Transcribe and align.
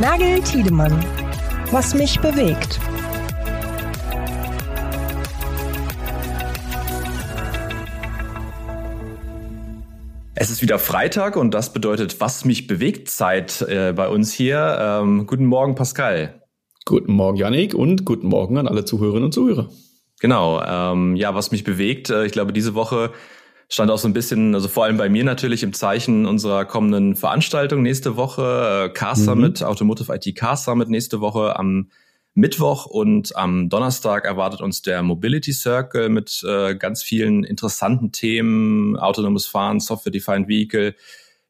Nagel 0.00 0.40
Tiedemann. 0.40 1.04
Was 1.70 1.94
mich 1.94 2.18
bewegt. 2.18 2.80
Es 10.34 10.50
ist 10.50 10.62
wieder 10.62 10.80
Freitag 10.80 11.36
und 11.36 11.54
das 11.54 11.72
bedeutet, 11.72 12.20
was 12.20 12.44
mich 12.44 12.66
bewegt 12.66 13.08
Zeit 13.08 13.62
äh, 13.62 13.92
bei 13.94 14.08
uns 14.08 14.32
hier. 14.32 14.78
Ähm, 14.80 15.28
guten 15.28 15.46
Morgen, 15.46 15.76
Pascal. 15.76 16.42
Guten 16.84 17.12
Morgen, 17.12 17.36
Yannick, 17.36 17.72
und 17.72 18.04
guten 18.04 18.26
Morgen 18.26 18.58
an 18.58 18.66
alle 18.66 18.84
Zuhörerinnen 18.84 19.26
und 19.26 19.32
Zuhörer. 19.32 19.68
Genau, 20.18 20.60
ähm, 20.60 21.14
ja, 21.14 21.36
was 21.36 21.52
mich 21.52 21.62
bewegt, 21.62 22.10
äh, 22.10 22.26
ich 22.26 22.32
glaube, 22.32 22.52
diese 22.52 22.74
Woche 22.74 23.12
stand 23.74 23.90
auch 23.90 23.98
so 23.98 24.06
ein 24.06 24.12
bisschen, 24.12 24.54
also 24.54 24.68
vor 24.68 24.84
allem 24.84 24.96
bei 24.96 25.08
mir 25.08 25.24
natürlich 25.24 25.64
im 25.64 25.72
Zeichen 25.72 26.26
unserer 26.26 26.64
kommenden 26.64 27.16
Veranstaltung 27.16 27.82
nächste 27.82 28.16
Woche, 28.16 28.86
äh, 28.86 28.94
Car 28.94 29.16
Summit, 29.16 29.60
mhm. 29.60 29.66
Automotive 29.66 30.14
IT 30.14 30.36
Car 30.36 30.56
Summit 30.56 30.88
nächste 30.88 31.20
Woche 31.20 31.58
am 31.58 31.90
Mittwoch 32.34 32.86
und 32.86 33.34
am 33.34 33.68
Donnerstag 33.68 34.26
erwartet 34.26 34.60
uns 34.60 34.82
der 34.82 35.02
Mobility 35.02 35.52
Circle 35.52 36.08
mit 36.08 36.44
äh, 36.48 36.76
ganz 36.76 37.02
vielen 37.02 37.42
interessanten 37.42 38.12
Themen, 38.12 38.96
autonomes 38.96 39.46
Fahren, 39.46 39.80
Software-Defined 39.80 40.46
Vehicle. 40.46 40.94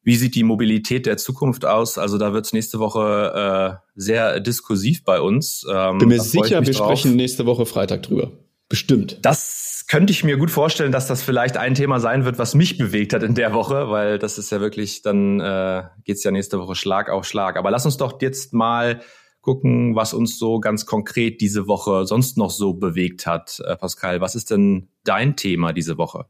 Wie 0.03 0.17
sieht 0.17 0.34
die 0.34 0.45
Mobilität 0.45 1.05
der 1.05 1.19
Zukunft 1.19 1.67
aus? 1.67 1.98
Also 1.98 2.17
da 2.17 2.33
wird 2.33 2.47
es 2.47 2.55
nächste 2.55 2.79
Woche 2.79 3.81
äh, 3.84 3.91
sehr 3.97 4.41
diskursiv 4.41 5.05
bei 5.05 5.20
uns. 5.20 5.67
Ähm, 5.70 5.98
Bin 5.98 6.09
mir 6.09 6.20
sicher, 6.20 6.65
wir 6.65 6.73
drauf. 6.73 6.98
sprechen 6.98 7.17
nächste 7.17 7.45
Woche 7.45 7.67
Freitag 7.67 8.03
drüber. 8.03 8.33
Bestimmt. 8.70 9.19
Das 9.23 9.64
könnte 9.87 10.12
ich 10.12 10.24
mir 10.24 10.37
gut 10.37 10.51
vorstellen, 10.51 10.93
dass 10.93 11.06
das 11.06 11.23
vielleicht 11.23 11.56
ein 11.56 11.74
Thema 11.74 12.01
sein 12.01 12.25
wird, 12.25 12.38
was 12.38 12.55
mich 12.55 12.79
bewegt 12.79 13.12
hat 13.12 13.23
in 13.23 13.34
der 13.34 13.52
Woche, 13.52 13.91
weil 13.91 14.19
das 14.19 14.38
ist 14.38 14.51
ja 14.51 14.61
wirklich, 14.61 15.02
dann 15.02 15.41
äh, 15.41 15.84
geht 16.05 16.23
ja 16.25 16.30
nächste 16.30 16.59
Woche 16.59 16.75
Schlag 16.75 17.11
auf 17.11 17.25
Schlag. 17.25 17.56
Aber 17.56 17.70
lass 17.70 17.84
uns 17.84 17.97
doch 17.97 18.20
jetzt 18.20 18.53
mal 18.53 19.00
gucken, 19.41 19.94
was 19.94 20.14
uns 20.14 20.39
so 20.39 20.59
ganz 20.59 20.86
konkret 20.86 21.41
diese 21.41 21.69
Woche 21.69 22.06
sonst 22.06 22.39
noch 22.39 22.50
so 22.50 22.72
bewegt 22.72 23.27
hat. 23.27 23.61
Äh, 23.67 23.77
Pascal, 23.77 24.20
was 24.20 24.34
ist 24.34 24.50
denn 24.50 24.89
dein 25.05 25.36
Thema 25.36 25.72
diese 25.72 25.98
Woche? 25.98 26.27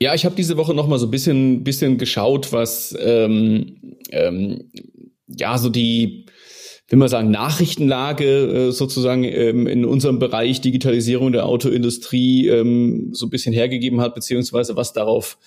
Ja, 0.00 0.14
ich 0.14 0.24
habe 0.24 0.36
diese 0.36 0.56
Woche 0.56 0.74
noch 0.74 0.86
mal 0.86 1.00
so 1.00 1.08
ein 1.08 1.10
bisschen, 1.10 1.64
bisschen 1.64 1.98
geschaut, 1.98 2.52
was 2.52 2.96
ähm, 3.00 3.96
ähm, 4.10 4.70
ja 5.26 5.58
so 5.58 5.68
die 5.68 6.26
will 6.88 6.98
man 6.98 7.08
sagen, 7.08 7.30
Nachrichtenlage 7.30 8.68
äh, 8.68 8.72
sozusagen 8.72 9.24
ähm, 9.24 9.66
in 9.66 9.84
unserem 9.84 10.18
Bereich 10.18 10.60
Digitalisierung 10.60 11.32
der 11.32 11.46
Autoindustrie 11.46 12.48
ähm, 12.48 13.10
so 13.12 13.26
ein 13.26 13.30
bisschen 13.30 13.52
hergegeben 13.52 14.00
hat, 14.00 14.14
beziehungsweise 14.14 14.76
was 14.76 14.92
darauf 14.92 15.38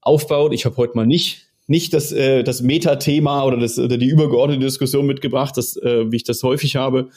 aufbaut. 0.00 0.52
Ich 0.52 0.64
habe 0.64 0.76
heute 0.76 0.96
mal 0.96 1.06
nicht 1.06 1.48
nicht 1.68 1.92
das, 1.92 2.12
äh, 2.12 2.42
das 2.42 2.62
Metathema 2.62 3.44
oder, 3.44 3.58
das, 3.58 3.78
oder 3.78 3.98
die 3.98 4.08
übergeordnete 4.08 4.64
Diskussion 4.64 5.06
mitgebracht, 5.06 5.56
das, 5.56 5.76
äh, 5.76 6.10
wie 6.10 6.16
ich 6.16 6.24
das 6.24 6.42
häufig 6.42 6.76
habe, 6.76 7.10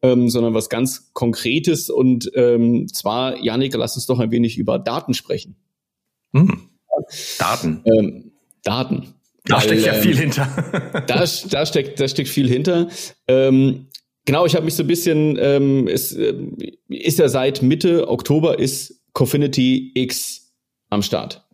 ähm, 0.00 0.30
sondern 0.30 0.54
was 0.54 0.70
ganz 0.70 1.12
Konkretes. 1.12 1.90
Und 1.90 2.30
ähm, 2.34 2.88
zwar, 2.88 3.36
Janik, 3.44 3.74
lass 3.74 3.94
uns 3.94 4.06
doch 4.06 4.18
ein 4.18 4.30
wenig 4.30 4.56
über 4.56 4.78
Daten 4.78 5.12
sprechen. 5.12 5.56
Hm. 6.32 6.70
Daten. 7.38 7.82
Ähm, 7.84 8.32
Daten. 8.64 9.14
Da 9.44 9.56
Weil, 9.56 9.62
steckt 9.62 9.86
ja 9.86 9.94
viel 9.94 10.12
ähm, 10.12 10.18
hinter. 10.18 11.02
da, 11.06 11.24
da, 11.50 11.66
steckt, 11.66 12.00
da 12.00 12.08
steckt 12.08 12.28
viel 12.28 12.48
hinter. 12.48 12.88
Ähm, 13.26 13.88
genau, 14.24 14.46
ich 14.46 14.54
habe 14.54 14.64
mich 14.64 14.74
so 14.74 14.84
ein 14.84 14.86
bisschen, 14.86 15.36
ähm, 15.40 15.88
es 15.88 16.12
äh, 16.12 16.34
ist 16.88 17.18
ja 17.18 17.28
seit 17.28 17.62
Mitte 17.62 18.08
Oktober 18.08 18.58
ist 18.58 19.00
Cofinity 19.12 19.90
X 19.94 20.52
am 20.90 21.02
Start. 21.02 21.44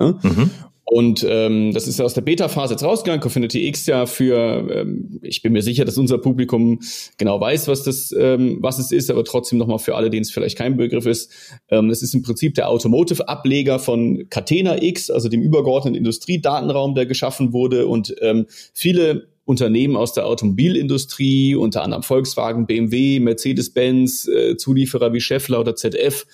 Ja? 0.00 0.18
Mhm. 0.22 0.50
Und 0.88 1.26
ähm, 1.28 1.72
das 1.72 1.88
ist 1.88 1.98
ja 1.98 2.04
aus 2.04 2.14
der 2.14 2.20
Beta-Phase 2.20 2.74
jetzt 2.74 2.84
rausgegangen. 2.84 3.20
Cofinity 3.20 3.66
X 3.66 3.86
ja 3.86 4.06
für, 4.06 4.70
ähm, 4.70 5.18
ich 5.20 5.42
bin 5.42 5.52
mir 5.52 5.62
sicher, 5.62 5.84
dass 5.84 5.98
unser 5.98 6.18
Publikum 6.18 6.78
genau 7.18 7.40
weiß, 7.40 7.66
was 7.66 7.82
das, 7.82 8.14
ähm, 8.16 8.58
was 8.60 8.78
es 8.78 8.92
ist, 8.92 9.10
aber 9.10 9.24
trotzdem 9.24 9.58
nochmal 9.58 9.80
für 9.80 9.96
alle, 9.96 10.10
denen 10.10 10.22
es 10.22 10.30
vielleicht 10.30 10.56
kein 10.56 10.76
Begriff 10.76 11.06
ist. 11.06 11.32
Ähm, 11.70 11.88
das 11.88 12.02
ist 12.02 12.14
im 12.14 12.22
Prinzip 12.22 12.54
der 12.54 12.68
Automotive-Ableger 12.68 13.80
von 13.80 14.28
Catena 14.30 14.80
X, 14.80 15.10
also 15.10 15.28
dem 15.28 15.42
übergeordneten 15.42 15.96
Industriedatenraum, 15.98 16.94
der 16.94 17.06
geschaffen 17.06 17.52
wurde. 17.52 17.88
Und 17.88 18.14
ähm, 18.20 18.46
viele 18.72 19.26
Unternehmen 19.44 19.96
aus 19.96 20.12
der 20.12 20.26
Automobilindustrie, 20.26 21.56
unter 21.56 21.82
anderem 21.82 22.04
Volkswagen, 22.04 22.66
BMW, 22.66 23.18
Mercedes-Benz, 23.18 24.28
äh, 24.28 24.56
Zulieferer 24.56 25.12
wie 25.12 25.20
Schaeffler 25.20 25.58
oder 25.58 25.74
ZF, 25.74 26.26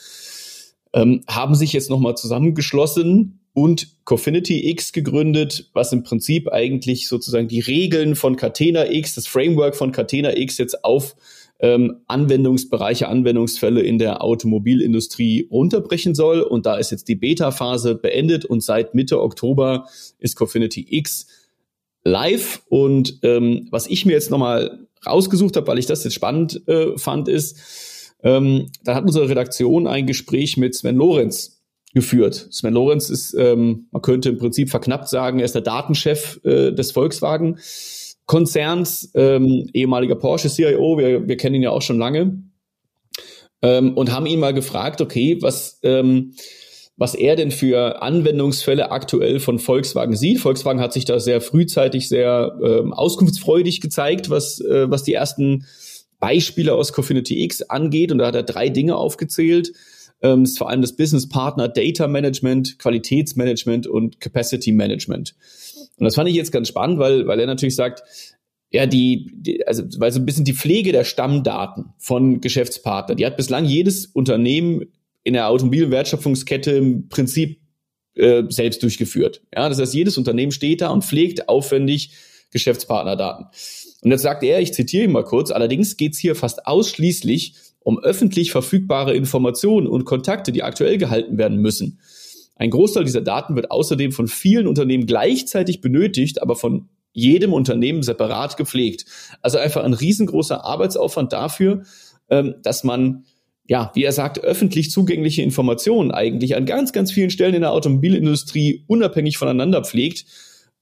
ähm, 0.92 1.22
haben 1.26 1.54
sich 1.54 1.72
jetzt 1.72 1.88
nochmal 1.88 2.18
zusammengeschlossen 2.18 3.38
und 3.54 4.04
Cofinity 4.04 4.70
X 4.70 4.92
gegründet, 4.92 5.70
was 5.74 5.92
im 5.92 6.02
Prinzip 6.02 6.48
eigentlich 6.48 7.08
sozusagen 7.08 7.48
die 7.48 7.60
Regeln 7.60 8.14
von 8.14 8.36
Catena 8.36 8.90
X, 8.90 9.14
das 9.14 9.26
Framework 9.26 9.76
von 9.76 9.92
Catena 9.92 10.36
X 10.36 10.58
jetzt 10.58 10.84
auf 10.84 11.14
ähm, 11.60 11.98
Anwendungsbereiche, 12.08 13.08
Anwendungsfälle 13.08 13.82
in 13.82 13.98
der 13.98 14.22
Automobilindustrie 14.22 15.48
runterbrechen 15.50 16.14
soll. 16.14 16.40
Und 16.40 16.66
da 16.66 16.76
ist 16.76 16.90
jetzt 16.90 17.08
die 17.08 17.14
Beta-Phase 17.14 17.94
beendet 17.94 18.44
und 18.44 18.62
seit 18.62 18.94
Mitte 18.94 19.20
Oktober 19.22 19.86
ist 20.18 20.34
Cofinity 20.36 20.86
X 20.90 21.26
live. 22.04 22.62
Und 22.68 23.20
ähm, 23.22 23.68
was 23.70 23.86
ich 23.86 24.06
mir 24.06 24.12
jetzt 24.12 24.30
nochmal 24.30 24.86
rausgesucht 25.06 25.56
habe, 25.56 25.66
weil 25.68 25.78
ich 25.78 25.86
das 25.86 26.04
jetzt 26.04 26.14
spannend 26.14 26.66
äh, 26.68 26.96
fand, 26.98 27.28
ist, 27.28 28.14
ähm, 28.24 28.70
da 28.84 28.94
hat 28.94 29.04
unsere 29.04 29.28
Redaktion 29.28 29.86
ein 29.86 30.06
Gespräch 30.06 30.56
mit 30.56 30.74
Sven 30.74 30.96
Lorenz 30.96 31.61
geführt. 31.94 32.48
Sven 32.50 32.74
Lorenz 32.74 33.10
ist, 33.10 33.34
ähm, 33.34 33.86
man 33.90 34.02
könnte 34.02 34.30
im 34.30 34.38
Prinzip 34.38 34.70
verknappt 34.70 35.08
sagen, 35.08 35.38
er 35.38 35.44
ist 35.44 35.54
der 35.54 35.62
Datenchef 35.62 36.40
äh, 36.44 36.72
des 36.72 36.92
Volkswagen 36.92 37.58
Konzerns, 38.26 39.10
ähm, 39.14 39.68
ehemaliger 39.74 40.14
Porsche 40.14 40.48
CIO, 40.48 40.96
wir, 40.96 41.28
wir 41.28 41.36
kennen 41.36 41.56
ihn 41.56 41.62
ja 41.62 41.70
auch 41.70 41.82
schon 41.82 41.98
lange, 41.98 42.42
ähm, 43.62 43.94
und 43.94 44.12
haben 44.12 44.26
ihn 44.26 44.40
mal 44.40 44.54
gefragt, 44.54 45.00
okay, 45.00 45.38
was, 45.40 45.80
ähm, 45.82 46.32
was 46.96 47.14
er 47.14 47.36
denn 47.36 47.50
für 47.50 48.00
Anwendungsfälle 48.00 48.90
aktuell 48.90 49.40
von 49.40 49.58
Volkswagen 49.58 50.16
sieht. 50.16 50.40
Volkswagen 50.40 50.80
hat 50.80 50.92
sich 50.92 51.04
da 51.04 51.20
sehr 51.20 51.40
frühzeitig 51.40 52.08
sehr 52.08 52.58
ähm, 52.62 52.92
auskunftsfreudig 52.92 53.80
gezeigt, 53.80 54.30
was, 54.30 54.60
äh, 54.60 54.90
was 54.90 55.02
die 55.02 55.14
ersten 55.14 55.66
Beispiele 56.20 56.74
aus 56.74 56.92
Cofinity 56.92 57.42
X 57.44 57.62
angeht. 57.62 58.12
Und 58.12 58.18
da 58.18 58.26
hat 58.26 58.34
er 58.34 58.44
drei 58.44 58.68
Dinge 58.68 58.96
aufgezählt 58.96 59.72
ähm, 60.22 60.44
ist 60.44 60.58
vor 60.58 60.70
allem 60.70 60.80
das 60.80 60.96
Business 60.96 61.28
Partner 61.28 61.68
Data 61.68 62.08
Management, 62.08 62.78
Qualitätsmanagement 62.78 63.86
und 63.86 64.20
Capacity 64.20 64.72
Management. 64.72 65.34
Und 65.96 66.04
das 66.04 66.14
fand 66.14 66.28
ich 66.28 66.36
jetzt 66.36 66.52
ganz 66.52 66.68
spannend, 66.68 66.98
weil, 66.98 67.26
weil 67.26 67.40
er 67.40 67.46
natürlich 67.46 67.76
sagt, 67.76 68.02
ja, 68.70 68.86
die, 68.86 69.30
die, 69.34 69.66
also 69.66 69.82
weil 69.98 70.10
so 70.12 70.18
ein 70.18 70.24
bisschen 70.24 70.44
die 70.44 70.54
Pflege 70.54 70.92
der 70.92 71.04
Stammdaten 71.04 71.92
von 71.98 72.40
Geschäftspartnern, 72.40 73.18
die 73.18 73.26
hat 73.26 73.36
bislang 73.36 73.66
jedes 73.66 74.06
Unternehmen 74.06 74.86
in 75.24 75.34
der 75.34 75.48
Automobilwertschöpfungskette 75.48 76.72
im 76.72 77.08
Prinzip 77.08 77.60
äh, 78.14 78.44
selbst 78.48 78.82
durchgeführt. 78.82 79.42
Ja, 79.54 79.68
das 79.68 79.78
heißt, 79.78 79.94
jedes 79.94 80.16
Unternehmen 80.16 80.52
steht 80.52 80.80
da 80.80 80.88
und 80.88 81.04
pflegt 81.04 81.48
aufwendig 81.48 82.12
Geschäftspartnerdaten. 82.50 83.46
Und 84.02 84.10
jetzt 84.10 84.22
sagt 84.22 84.42
er, 84.42 84.60
ich 84.60 84.72
zitiere 84.72 85.04
ihn 85.04 85.12
mal 85.12 85.24
kurz, 85.24 85.50
allerdings 85.50 85.96
geht's 85.96 86.18
hier 86.18 86.34
fast 86.34 86.66
ausschließlich 86.66 87.54
um 87.84 87.98
öffentlich 87.98 88.52
verfügbare 88.52 89.14
Informationen 89.14 89.86
und 89.86 90.04
Kontakte, 90.04 90.52
die 90.52 90.62
aktuell 90.62 90.98
gehalten 90.98 91.38
werden 91.38 91.58
müssen. 91.58 92.00
Ein 92.56 92.70
Großteil 92.70 93.04
dieser 93.04 93.22
Daten 93.22 93.56
wird 93.56 93.70
außerdem 93.70 94.12
von 94.12 94.28
vielen 94.28 94.66
Unternehmen 94.66 95.06
gleichzeitig 95.06 95.80
benötigt, 95.80 96.42
aber 96.42 96.54
von 96.54 96.88
jedem 97.12 97.52
Unternehmen 97.52 98.02
separat 98.02 98.56
gepflegt. 98.56 99.04
Also 99.40 99.58
einfach 99.58 99.84
ein 99.84 99.94
riesengroßer 99.94 100.64
Arbeitsaufwand 100.64 101.32
dafür, 101.32 101.82
ähm, 102.30 102.54
dass 102.62 102.84
man 102.84 103.24
ja, 103.68 103.92
wie 103.94 104.04
er 104.04 104.12
sagt, 104.12 104.40
öffentlich 104.40 104.90
zugängliche 104.90 105.42
Informationen 105.42 106.10
eigentlich 106.10 106.56
an 106.56 106.66
ganz, 106.66 106.92
ganz 106.92 107.12
vielen 107.12 107.30
Stellen 107.30 107.54
in 107.54 107.60
der 107.62 107.72
Automobilindustrie 107.72 108.84
unabhängig 108.86 109.38
voneinander 109.38 109.82
pflegt. 109.82 110.24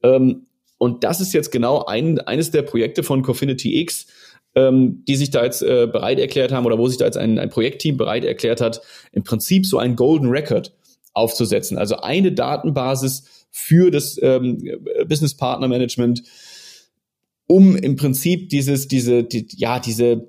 Ähm, 0.02 0.46
und 0.78 1.04
das 1.04 1.20
ist 1.20 1.34
jetzt 1.34 1.52
genau 1.52 1.84
ein, 1.84 2.18
eines 2.20 2.50
der 2.50 2.62
Projekte 2.62 3.02
von 3.02 3.22
Cofinity 3.22 3.80
X, 3.80 4.06
ähm, 4.54 5.04
die 5.06 5.16
sich 5.16 5.30
da 5.30 5.44
jetzt 5.44 5.62
äh, 5.62 5.86
bereit 5.90 6.18
erklärt 6.18 6.52
haben 6.52 6.66
oder 6.66 6.78
wo 6.78 6.88
sich 6.88 6.98
da 6.98 7.04
jetzt 7.04 7.18
ein, 7.18 7.38
ein 7.38 7.50
Projektteam 7.50 7.96
bereit 7.96 8.24
erklärt 8.24 8.60
hat, 8.60 8.80
im 9.12 9.22
Prinzip 9.22 9.66
so 9.66 9.78
ein 9.78 9.96
Golden 9.96 10.28
Record 10.28 10.72
aufzusetzen. 11.12 11.78
Also 11.78 11.96
eine 11.96 12.32
Datenbasis 12.32 13.46
für 13.50 13.90
das 13.90 14.18
ähm, 14.22 14.58
Business 15.08 15.36
Partner 15.36 15.68
Management, 15.68 16.22
um 17.46 17.76
im 17.76 17.96
Prinzip 17.96 18.48
dieses, 18.48 18.88
diese, 18.88 19.24
die, 19.24 19.46
ja, 19.56 19.80
diese, 19.80 20.28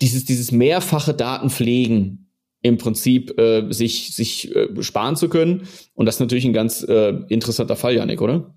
dieses, 0.00 0.24
dieses 0.24 0.52
mehrfache 0.52 1.14
Datenpflegen 1.14 2.30
im 2.62 2.78
Prinzip 2.78 3.38
äh, 3.38 3.70
sich, 3.70 4.14
sich 4.14 4.54
äh, 4.54 4.82
sparen 4.82 5.16
zu 5.16 5.28
können. 5.28 5.68
Und 5.94 6.06
das 6.06 6.16
ist 6.16 6.20
natürlich 6.20 6.44
ein 6.46 6.52
ganz 6.52 6.82
äh, 6.82 7.10
interessanter 7.28 7.76
Fall, 7.76 7.94
Janik, 7.94 8.20
oder? 8.20 8.54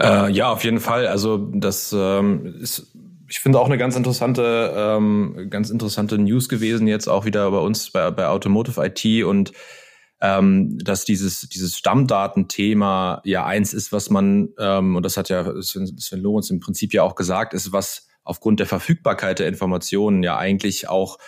Äh, 0.00 0.30
ja, 0.30 0.50
auf 0.50 0.64
jeden 0.64 0.80
Fall. 0.80 1.06
Also 1.06 1.36
das 1.36 1.94
ähm, 1.96 2.56
ist, 2.60 2.92
ich 3.28 3.40
finde 3.40 3.60
auch 3.60 3.66
eine 3.66 3.78
ganz 3.78 3.96
interessante, 3.96 4.72
ähm, 4.74 5.48
ganz 5.50 5.70
interessante 5.70 6.18
News 6.18 6.48
gewesen 6.48 6.86
jetzt 6.86 7.08
auch 7.08 7.24
wieder 7.24 7.50
bei 7.50 7.58
uns 7.58 7.90
bei, 7.90 8.10
bei 8.10 8.26
Automotive 8.26 8.84
IT 8.84 9.24
und 9.24 9.52
ähm, 10.22 10.78
dass 10.78 11.04
dieses, 11.04 11.42
dieses 11.48 11.76
Stammdatenthema 11.76 13.22
ja 13.24 13.46
eins 13.46 13.72
ist, 13.72 13.92
was 13.92 14.10
man, 14.10 14.50
ähm, 14.58 14.96
und 14.96 15.04
das 15.04 15.16
hat 15.16 15.28
ja 15.28 15.62
Sven, 15.62 15.98
Sven 15.98 16.20
Lorenz 16.20 16.50
im 16.50 16.60
Prinzip 16.60 16.92
ja 16.92 17.02
auch 17.02 17.14
gesagt, 17.14 17.54
ist, 17.54 17.72
was 17.72 18.08
aufgrund 18.24 18.60
der 18.60 18.66
Verfügbarkeit 18.66 19.38
der 19.38 19.48
Informationen 19.48 20.22
ja 20.22 20.36
eigentlich 20.36 20.88
auch 20.88 21.18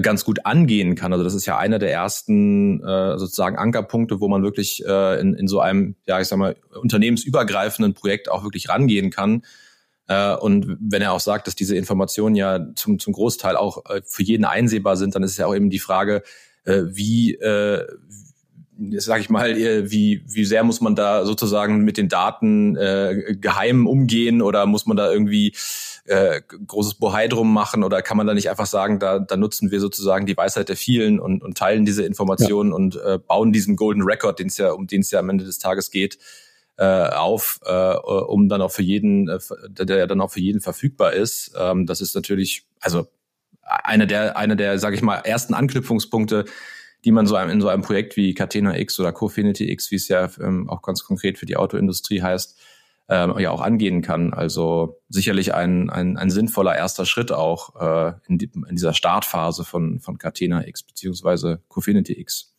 ganz 0.00 0.24
gut 0.24 0.46
angehen 0.46 0.94
kann. 0.94 1.12
Also 1.12 1.22
das 1.22 1.34
ist 1.34 1.44
ja 1.44 1.58
einer 1.58 1.78
der 1.78 1.92
ersten 1.92 2.82
äh, 2.82 3.18
sozusagen 3.18 3.56
Ankerpunkte, 3.56 4.20
wo 4.20 4.28
man 4.28 4.42
wirklich 4.42 4.82
äh, 4.86 5.20
in, 5.20 5.34
in 5.34 5.48
so 5.48 5.60
einem, 5.60 5.96
ja 6.06 6.18
ich 6.20 6.28
sag 6.28 6.38
mal, 6.38 6.56
unternehmensübergreifenden 6.80 7.92
Projekt 7.92 8.30
auch 8.30 8.42
wirklich 8.42 8.70
rangehen 8.70 9.10
kann. 9.10 9.42
Äh, 10.08 10.34
und 10.36 10.78
wenn 10.80 11.02
er 11.02 11.12
auch 11.12 11.20
sagt, 11.20 11.46
dass 11.46 11.54
diese 11.54 11.76
Informationen 11.76 12.36
ja 12.36 12.74
zum, 12.74 12.98
zum 12.98 13.12
Großteil 13.12 13.56
auch 13.56 13.84
äh, 13.90 14.00
für 14.06 14.22
jeden 14.22 14.46
einsehbar 14.46 14.96
sind, 14.96 15.14
dann 15.14 15.22
ist 15.22 15.32
es 15.32 15.36
ja 15.36 15.46
auch 15.46 15.54
eben 15.54 15.68
die 15.68 15.78
Frage, 15.78 16.22
äh, 16.64 16.82
wie, 16.86 17.34
äh, 17.34 17.86
sage 18.96 19.20
ich 19.20 19.28
mal, 19.30 19.50
äh, 19.50 19.90
wie, 19.90 20.22
wie 20.26 20.44
sehr 20.46 20.64
muss 20.64 20.80
man 20.80 20.94
da 20.94 21.26
sozusagen 21.26 21.84
mit 21.84 21.98
den 21.98 22.08
Daten 22.08 22.76
äh, 22.76 23.36
geheim 23.38 23.86
umgehen 23.86 24.40
oder 24.40 24.64
muss 24.64 24.86
man 24.86 24.96
da 24.96 25.12
irgendwie 25.12 25.54
äh, 26.04 26.40
großes 26.66 26.94
Bohai 26.94 27.28
drum 27.28 27.52
machen 27.52 27.84
oder 27.84 28.02
kann 28.02 28.16
man 28.16 28.26
da 28.26 28.34
nicht 28.34 28.50
einfach 28.50 28.66
sagen, 28.66 28.98
da, 28.98 29.18
da 29.20 29.36
nutzen 29.36 29.70
wir 29.70 29.80
sozusagen 29.80 30.26
die 30.26 30.36
Weisheit 30.36 30.68
der 30.68 30.76
vielen 30.76 31.20
und, 31.20 31.42
und 31.42 31.56
teilen 31.56 31.84
diese 31.84 32.04
Informationen 32.04 32.70
ja. 32.70 32.76
und 32.76 32.96
äh, 32.96 33.18
bauen 33.18 33.52
diesen 33.52 33.76
Golden 33.76 34.02
Record, 34.02 34.38
den 34.38 34.48
es 34.48 34.58
ja, 34.58 34.72
um 34.72 34.86
den 34.86 35.02
es 35.02 35.10
ja 35.10 35.20
am 35.20 35.30
Ende 35.30 35.44
des 35.44 35.58
Tages 35.58 35.90
geht, 35.90 36.18
äh, 36.76 36.84
auf, 36.84 37.60
äh, 37.64 37.94
um 37.94 38.48
dann 38.48 38.62
auch 38.62 38.72
für 38.72 38.82
jeden, 38.82 39.28
äh, 39.28 39.38
der 39.68 39.98
ja 39.98 40.06
dann 40.06 40.20
auch 40.20 40.32
für 40.32 40.40
jeden 40.40 40.60
verfügbar 40.60 41.12
ist. 41.12 41.52
Ähm, 41.56 41.86
das 41.86 42.00
ist 42.00 42.14
natürlich, 42.14 42.66
also 42.80 43.06
einer 43.62 44.06
der, 44.06 44.36
einer 44.36 44.56
der, 44.56 44.78
sage 44.78 44.96
ich 44.96 45.02
mal, 45.02 45.18
ersten 45.18 45.54
Anknüpfungspunkte, 45.54 46.46
die 47.04 47.12
man 47.12 47.26
so 47.26 47.36
in 47.36 47.60
so 47.60 47.68
einem 47.68 47.82
Projekt 47.82 48.16
wie 48.16 48.34
Catena 48.34 48.76
X 48.76 48.98
oder 48.98 49.12
Cofinity 49.12 49.70
X, 49.70 49.90
wie 49.90 49.96
es 49.96 50.08
ja 50.08 50.30
ähm, 50.40 50.68
auch 50.68 50.82
ganz 50.82 51.04
konkret 51.04 51.38
für 51.38 51.46
die 51.46 51.56
Autoindustrie 51.56 52.22
heißt, 52.22 52.58
ähm, 53.08 53.38
ja 53.38 53.50
auch 53.50 53.60
angehen 53.60 54.02
kann. 54.02 54.32
Also 54.32 55.00
sicherlich 55.08 55.54
ein, 55.54 55.90
ein, 55.90 56.16
ein 56.16 56.30
sinnvoller 56.30 56.76
erster 56.76 57.06
Schritt 57.06 57.32
auch 57.32 57.76
äh, 57.80 58.12
in, 58.28 58.38
die, 58.38 58.50
in 58.68 58.76
dieser 58.76 58.94
Startphase 58.94 59.64
von, 59.64 60.00
von 60.00 60.18
Catena 60.18 60.66
X 60.66 60.82
beziehungsweise 60.82 61.60
Cofinity 61.68 62.18
X. 62.20 62.52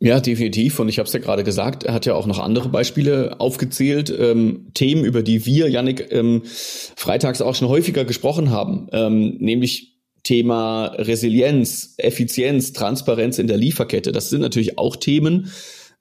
Ja, 0.00 0.20
definitiv. 0.20 0.80
Und 0.80 0.88
ich 0.88 0.98
habe 0.98 1.06
es 1.06 1.12
ja 1.12 1.20
gerade 1.20 1.44
gesagt, 1.44 1.84
er 1.84 1.94
hat 1.94 2.04
ja 2.04 2.14
auch 2.14 2.26
noch 2.26 2.38
andere 2.38 2.68
Beispiele 2.68 3.40
aufgezählt, 3.40 4.14
ähm, 4.16 4.68
Themen, 4.74 5.04
über 5.04 5.22
die 5.22 5.46
wir, 5.46 5.70
Yannick, 5.70 6.12
ähm, 6.12 6.42
freitags 6.44 7.40
auch 7.40 7.54
schon 7.54 7.68
häufiger 7.68 8.04
gesprochen 8.04 8.50
haben, 8.50 8.88
ähm, 8.92 9.36
nämlich 9.38 9.94
Thema 10.24 10.86
Resilienz, 10.96 11.94
Effizienz, 11.98 12.72
Transparenz 12.72 13.38
in 13.38 13.46
der 13.46 13.56
Lieferkette. 13.56 14.10
Das 14.10 14.30
sind 14.30 14.40
natürlich 14.40 14.78
auch 14.78 14.96
Themen, 14.96 15.50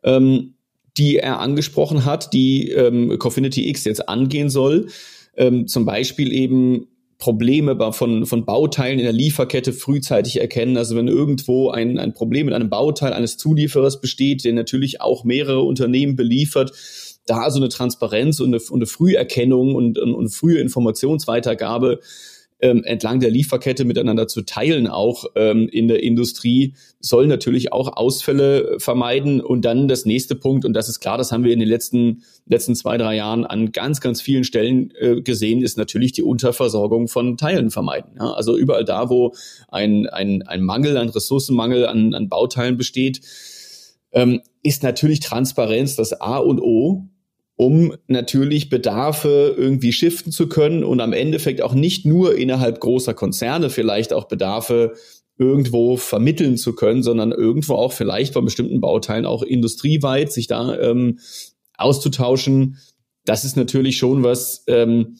ähm, 0.03 0.55
die 0.97 1.17
er 1.17 1.39
angesprochen 1.39 2.05
hat, 2.05 2.33
die 2.33 2.69
ähm, 2.69 3.17
Cofinity 3.19 3.69
X 3.69 3.85
jetzt 3.85 4.07
angehen 4.07 4.49
soll. 4.49 4.87
Ähm, 5.35 5.67
zum 5.67 5.85
Beispiel 5.85 6.31
eben 6.31 6.87
Probleme 7.17 7.93
von, 7.93 8.25
von 8.25 8.45
Bauteilen 8.45 8.99
in 8.99 9.05
der 9.05 9.13
Lieferkette 9.13 9.71
frühzeitig 9.71 10.41
erkennen. 10.41 10.75
Also 10.75 10.95
wenn 10.95 11.07
irgendwo 11.07 11.69
ein, 11.69 11.97
ein 11.97 12.13
Problem 12.13 12.47
mit 12.47 12.55
einem 12.55 12.69
Bauteil 12.69 13.13
eines 13.13 13.37
Zulieferers 13.37 14.01
besteht, 14.01 14.43
der 14.43 14.53
natürlich 14.53 14.99
auch 14.99 15.23
mehrere 15.23 15.61
Unternehmen 15.61 16.15
beliefert, 16.15 16.73
da 17.25 17.49
so 17.49 17.59
eine 17.59 17.69
Transparenz 17.69 18.39
und 18.41 18.53
eine, 18.53 18.57
und 18.57 18.79
eine 18.79 18.85
Früherkennung 18.85 19.73
und, 19.73 19.97
und, 19.97 20.13
und 20.13 20.29
frühe 20.29 20.59
Informationsweitergabe 20.59 22.01
ähm, 22.63 22.81
entlang 22.85 23.19
der 23.19 23.29
Lieferkette 23.29 23.83
miteinander 23.83 24.25
zu 24.29 24.41
teilen, 24.41 24.87
auch 24.87 25.25
ähm, 25.35 25.67
in 25.69 25.89
der 25.89 26.01
Industrie, 26.01 26.75
soll 27.01 27.27
natürlich 27.27 27.73
auch 27.73 27.97
Ausfälle 27.97 28.79
vermeiden. 28.79 29.41
Und 29.41 29.65
dann 29.65 29.89
das 29.89 30.05
nächste 30.05 30.35
Punkt, 30.35 30.63
und 30.63 30.71
das 30.71 30.87
ist 30.87 31.01
klar, 31.01 31.17
das 31.17 31.33
haben 31.33 31.43
wir 31.43 31.51
in 31.51 31.59
den 31.59 31.67
letzten, 31.67 32.23
letzten 32.45 32.73
zwei, 32.75 32.97
drei 32.97 33.17
Jahren 33.17 33.45
an 33.45 33.73
ganz, 33.73 33.99
ganz 33.99 34.21
vielen 34.21 34.45
Stellen 34.45 34.93
äh, 34.97 35.21
gesehen, 35.21 35.61
ist 35.61 35.77
natürlich 35.77 36.13
die 36.13 36.23
Unterversorgung 36.23 37.09
von 37.09 37.35
Teilen 37.35 37.69
vermeiden. 37.69 38.13
Ja? 38.17 38.31
Also 38.31 38.57
überall 38.57 38.85
da, 38.85 39.09
wo 39.09 39.33
ein, 39.67 40.07
ein, 40.07 40.43
ein 40.43 40.61
Mangel, 40.61 40.95
ein 40.95 41.09
Ressourcenmangel 41.09 41.85
an, 41.85 42.13
an 42.13 42.29
Bauteilen 42.29 42.77
besteht, 42.77 43.19
ähm, 44.13 44.41
ist 44.61 44.83
natürlich 44.83 45.19
Transparenz 45.19 45.97
das 45.97 46.13
A 46.13 46.37
und 46.37 46.61
O 46.61 47.09
um 47.55 47.95
natürlich 48.07 48.69
Bedarfe 48.69 49.53
irgendwie 49.57 49.93
shiften 49.93 50.31
zu 50.31 50.47
können 50.47 50.83
und 50.83 51.01
am 51.01 51.13
Endeffekt 51.13 51.61
auch 51.61 51.73
nicht 51.73 52.05
nur 52.05 52.35
innerhalb 52.35 52.79
großer 52.79 53.13
Konzerne 53.13 53.69
vielleicht 53.69 54.13
auch 54.13 54.25
Bedarfe 54.25 54.93
irgendwo 55.37 55.97
vermitteln 55.97 56.57
zu 56.57 56.73
können, 56.73 57.03
sondern 57.03 57.31
irgendwo 57.31 57.75
auch 57.75 57.93
vielleicht 57.93 58.33
bei 58.33 58.41
bestimmten 58.41 58.81
Bauteilen 58.81 59.25
auch 59.25 59.43
industrieweit 59.43 60.31
sich 60.31 60.47
da 60.47 60.77
ähm, 60.79 61.19
auszutauschen. 61.77 62.77
Das 63.25 63.43
ist 63.43 63.55
natürlich 63.55 63.97
schon 63.97 64.23
was, 64.23 64.63
ähm, 64.67 65.17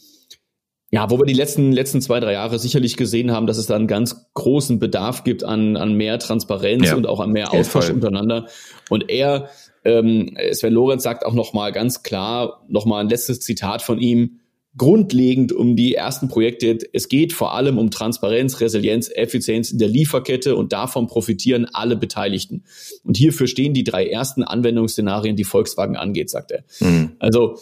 ja, 0.92 1.10
wo 1.10 1.18
wir 1.18 1.26
die 1.26 1.34
letzten, 1.34 1.72
letzten 1.72 2.02
zwei, 2.02 2.20
drei 2.20 2.34
Jahre 2.34 2.60
sicherlich 2.60 2.98
gesehen 2.98 3.32
haben, 3.32 3.48
dass 3.48 3.58
es 3.58 3.66
da 3.66 3.76
einen 3.76 3.88
ganz 3.88 4.32
großen 4.36 4.78
Bedarf 4.78 5.24
gibt 5.24 5.44
an, 5.44 5.76
an 5.76 5.96
mehr 5.96 6.20
Transparenz 6.20 6.90
ja, 6.90 6.96
und 6.96 7.08
auch 7.08 7.20
an 7.20 7.32
mehr 7.32 7.52
Austausch 7.52 7.90
untereinander. 7.90 8.48
Und 8.90 9.10
er 9.10 9.50
ähm, 9.86 10.36
Sven 10.52 10.74
Lorenz 10.74 11.04
sagt 11.04 11.26
auch 11.26 11.34
nochmal 11.34 11.72
ganz 11.72 12.04
klar, 12.04 12.66
nochmal 12.68 13.04
ein 13.04 13.10
letztes 13.10 13.40
Zitat 13.40 13.82
von 13.82 14.00
ihm, 14.00 14.40
grundlegend 14.76 15.52
um 15.52 15.76
die 15.76 15.94
ersten 15.94 16.30
Projekte. 16.30 16.80
Es 16.94 17.08
geht 17.08 17.34
vor 17.34 17.54
allem 17.54 17.78
um 17.78 17.92
Transparenz, 17.92 18.60
Resilienz, 18.60 19.10
Effizienz 19.14 19.72
in 19.72 19.78
der 19.78 19.88
Lieferkette 19.88 20.56
und 20.56 20.74
davon 20.74 21.08
profitieren 21.08 21.68
alle 21.74 21.96
Beteiligten. 21.96 22.64
Und 23.04 23.18
hierfür 23.18 23.48
stehen 23.48 23.74
die 23.74 23.84
drei 23.84 24.08
ersten 24.08 24.44
Anwendungsszenarien, 24.44 25.36
die 25.36 25.44
Volkswagen 25.44 25.96
angeht, 25.96 26.30
sagt 26.30 26.52
er. 26.52 26.64
Mhm. 26.80 27.12
Also, 27.20 27.58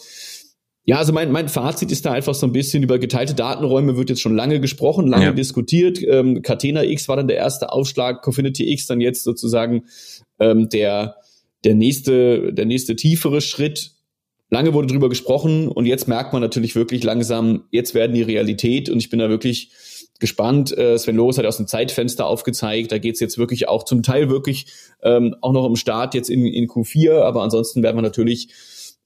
ja, 0.84 0.96
also 0.96 1.12
mein, 1.12 1.30
mein 1.30 1.48
Fazit 1.48 1.92
ist 1.92 2.06
da 2.06 2.12
einfach 2.12 2.34
so 2.34 2.46
ein 2.46 2.52
bisschen 2.52 2.82
über 2.82 2.98
geteilte 2.98 3.34
Datenräume 3.34 3.96
wird 3.96 4.08
jetzt 4.08 4.20
schon 4.20 4.34
lange 4.34 4.58
gesprochen, 4.58 5.06
lange 5.06 5.26
ja. 5.26 5.32
diskutiert. 5.32 6.02
Ähm, 6.02 6.42
Catena 6.42 6.82
X 6.82 7.08
war 7.08 7.16
dann 7.16 7.28
der 7.28 7.36
erste 7.36 7.70
Aufschlag, 7.70 8.22
Cofinity 8.22 8.72
X 8.72 8.86
dann 8.86 9.00
jetzt 9.00 9.22
sozusagen 9.22 9.84
ähm, 10.40 10.68
der 10.70 11.16
der 11.64 11.74
nächste, 11.74 12.52
der 12.52 12.66
nächste 12.66 12.96
tiefere 12.96 13.40
Schritt. 13.40 13.92
Lange 14.50 14.74
wurde 14.74 14.88
drüber 14.88 15.08
gesprochen 15.08 15.68
und 15.68 15.86
jetzt 15.86 16.08
merkt 16.08 16.32
man 16.32 16.42
natürlich 16.42 16.74
wirklich 16.74 17.04
langsam, 17.04 17.64
jetzt 17.70 17.94
werden 17.94 18.14
die 18.14 18.22
Realität 18.22 18.90
und 18.90 18.98
ich 18.98 19.08
bin 19.08 19.18
da 19.18 19.30
wirklich 19.30 19.70
gespannt. 20.18 20.76
Äh, 20.76 20.98
Sven 20.98 21.16
Loris 21.16 21.38
hat 21.38 21.46
aus 21.46 21.56
dem 21.56 21.66
Zeitfenster 21.66 22.26
aufgezeigt, 22.26 22.92
da 22.92 22.98
geht's 22.98 23.20
jetzt 23.20 23.38
wirklich 23.38 23.68
auch 23.68 23.84
zum 23.84 24.02
Teil 24.02 24.28
wirklich 24.28 24.66
ähm, 25.02 25.34
auch 25.40 25.52
noch 25.52 25.66
im 25.66 25.76
Start 25.76 26.14
jetzt 26.14 26.28
in, 26.28 26.44
in 26.44 26.68
Q4, 26.68 27.20
aber 27.20 27.42
ansonsten 27.42 27.82
werden 27.82 27.96
wir 27.96 28.02
natürlich 28.02 28.48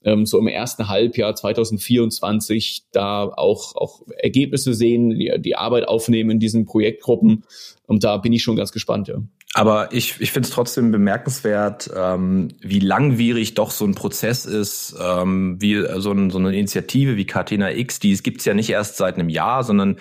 ähm, 0.03 0.25
so 0.25 0.39
im 0.39 0.47
ersten 0.47 0.87
Halbjahr 0.87 1.35
2024 1.35 2.85
da 2.91 3.23
auch, 3.23 3.75
auch 3.75 4.01
Ergebnisse 4.17 4.73
sehen, 4.73 5.11
die, 5.11 5.33
die 5.39 5.55
Arbeit 5.55 5.87
aufnehmen 5.87 6.31
in 6.31 6.39
diesen 6.39 6.65
Projektgruppen 6.65 7.43
und 7.87 8.03
da 8.03 8.17
bin 8.17 8.33
ich 8.33 8.43
schon 8.43 8.55
ganz 8.55 8.71
gespannt, 8.71 9.07
ja. 9.07 9.15
Aber 9.53 9.91
ich, 9.91 10.19
ich 10.19 10.31
finde 10.31 10.47
es 10.47 10.53
trotzdem 10.53 10.91
bemerkenswert, 10.91 11.89
ähm, 11.95 12.49
wie 12.59 12.79
langwierig 12.79 13.55
doch 13.55 13.71
so 13.71 13.85
ein 13.85 13.95
Prozess 13.95 14.45
ist, 14.45 14.95
ähm, 15.01 15.57
wie 15.59 15.83
so, 15.95 16.11
ein, 16.11 16.29
so 16.29 16.37
eine 16.37 16.49
Initiative 16.49 17.15
wie 17.15 17.25
Catena 17.25 17.71
X, 17.71 17.99
die 17.99 18.15
gibt's 18.17 18.45
ja 18.45 18.53
nicht 18.53 18.69
erst 18.69 18.97
seit 18.97 19.15
einem 19.15 19.29
Jahr, 19.29 19.63
sondern 19.63 19.97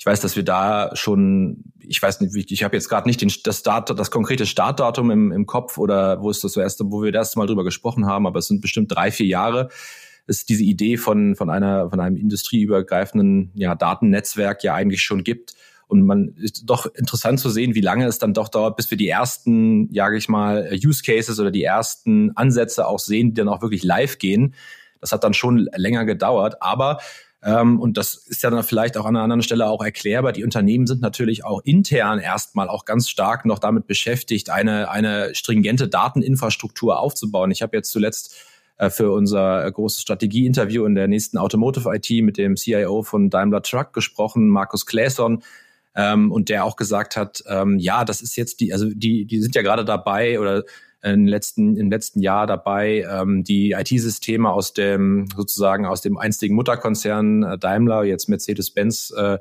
ich 0.00 0.06
weiß, 0.06 0.20
dass 0.20 0.34
wir 0.34 0.44
da 0.44 0.90
schon, 0.94 1.62
ich 1.78 2.00
weiß 2.00 2.22
nicht, 2.22 2.50
ich 2.50 2.64
habe 2.64 2.74
jetzt 2.74 2.88
gerade 2.88 3.06
nicht 3.06 3.20
den, 3.20 3.30
das, 3.44 3.58
Start, 3.58 3.90
das 3.90 4.10
konkrete 4.10 4.46
Startdatum 4.46 5.10
im, 5.10 5.30
im 5.30 5.44
Kopf 5.44 5.76
oder 5.76 6.22
wo 6.22 6.30
ist 6.30 6.42
das 6.42 6.56
erste, 6.56 6.84
wo 6.86 7.02
wir 7.02 7.12
das 7.12 7.28
erste 7.28 7.38
Mal 7.38 7.46
drüber 7.46 7.64
gesprochen 7.64 8.06
haben, 8.06 8.26
aber 8.26 8.38
es 8.38 8.46
sind 8.46 8.62
bestimmt 8.62 8.90
drei, 8.94 9.10
vier 9.10 9.26
Jahre 9.26 9.68
ist 10.26 10.48
diese 10.48 10.62
Idee 10.62 10.96
von, 10.96 11.36
von 11.36 11.50
einer, 11.50 11.90
von 11.90 12.00
einem 12.00 12.16
industrieübergreifenden 12.16 13.50
ja, 13.54 13.74
Datennetzwerk 13.74 14.62
ja 14.62 14.74
eigentlich 14.74 15.02
schon 15.02 15.24
gibt. 15.24 15.54
Und 15.86 16.06
man 16.06 16.28
ist 16.36 16.62
doch 16.66 16.86
interessant 16.94 17.40
zu 17.40 17.50
sehen, 17.50 17.74
wie 17.74 17.80
lange 17.80 18.06
es 18.06 18.18
dann 18.18 18.32
doch 18.32 18.48
dauert, 18.48 18.76
bis 18.76 18.90
wir 18.90 18.96
die 18.96 19.08
ersten, 19.08 19.92
sage 19.92 20.16
ich 20.16 20.28
mal, 20.28 20.70
Use 20.72 21.02
Cases 21.02 21.38
oder 21.40 21.50
die 21.50 21.64
ersten 21.64 22.30
Ansätze 22.36 22.86
auch 22.86 23.00
sehen, 23.00 23.30
die 23.30 23.34
dann 23.34 23.48
auch 23.48 23.60
wirklich 23.60 23.82
live 23.82 24.18
gehen. 24.18 24.54
Das 25.00 25.10
hat 25.10 25.24
dann 25.24 25.34
schon 25.34 25.68
länger 25.74 26.04
gedauert, 26.04 26.62
aber 26.62 27.00
ähm, 27.42 27.80
und 27.80 27.96
das 27.96 28.14
ist 28.14 28.42
ja 28.42 28.50
dann 28.50 28.62
vielleicht 28.62 28.96
auch 28.96 29.06
an 29.06 29.16
einer 29.16 29.22
anderen 29.24 29.42
Stelle 29.42 29.66
auch 29.66 29.82
erklärbar. 29.82 30.32
Die 30.32 30.44
Unternehmen 30.44 30.86
sind 30.86 31.00
natürlich 31.00 31.44
auch 31.44 31.62
intern 31.64 32.18
erstmal 32.18 32.68
auch 32.68 32.84
ganz 32.84 33.08
stark 33.08 33.46
noch 33.46 33.58
damit 33.58 33.86
beschäftigt, 33.86 34.50
eine, 34.50 34.90
eine 34.90 35.34
stringente 35.34 35.88
Dateninfrastruktur 35.88 36.98
aufzubauen. 36.98 37.50
Ich 37.50 37.62
habe 37.62 37.76
jetzt 37.76 37.90
zuletzt 37.90 38.36
äh, 38.76 38.90
für 38.90 39.10
unser 39.12 39.70
großes 39.70 40.02
Strategieinterview 40.02 40.84
in 40.84 40.94
der 40.94 41.08
nächsten 41.08 41.38
Automotive 41.38 41.90
IT 41.94 42.10
mit 42.22 42.36
dem 42.36 42.56
CIO 42.56 43.02
von 43.02 43.30
Daimler 43.30 43.62
Truck 43.62 43.94
gesprochen, 43.94 44.48
Markus 44.48 44.84
Claesson, 44.84 45.42
ähm, 45.94 46.30
und 46.30 46.48
der 46.48 46.64
auch 46.64 46.76
gesagt 46.76 47.16
hat, 47.16 47.42
ähm, 47.48 47.78
ja, 47.78 48.04
das 48.04 48.20
ist 48.20 48.36
jetzt 48.36 48.60
die, 48.60 48.72
also 48.72 48.88
die, 48.90 49.24
die 49.24 49.40
sind 49.40 49.54
ja 49.54 49.62
gerade 49.62 49.84
dabei 49.84 50.38
oder 50.38 50.64
im 51.02 51.26
letzten, 51.26 51.76
im 51.76 51.90
letzten 51.90 52.20
Jahr 52.20 52.46
dabei, 52.46 53.06
ähm, 53.10 53.42
die 53.42 53.72
IT-Systeme 53.72 54.50
aus 54.50 54.72
dem 54.74 55.28
sozusagen 55.34 55.86
aus 55.86 56.02
dem 56.02 56.18
einstigen 56.18 56.54
Mutterkonzern 56.56 57.42
äh, 57.42 57.58
Daimler, 57.58 58.04
jetzt 58.04 58.28
Mercedes-Benz, 58.28 59.14
äh, 59.16 59.34
äh, 59.34 59.38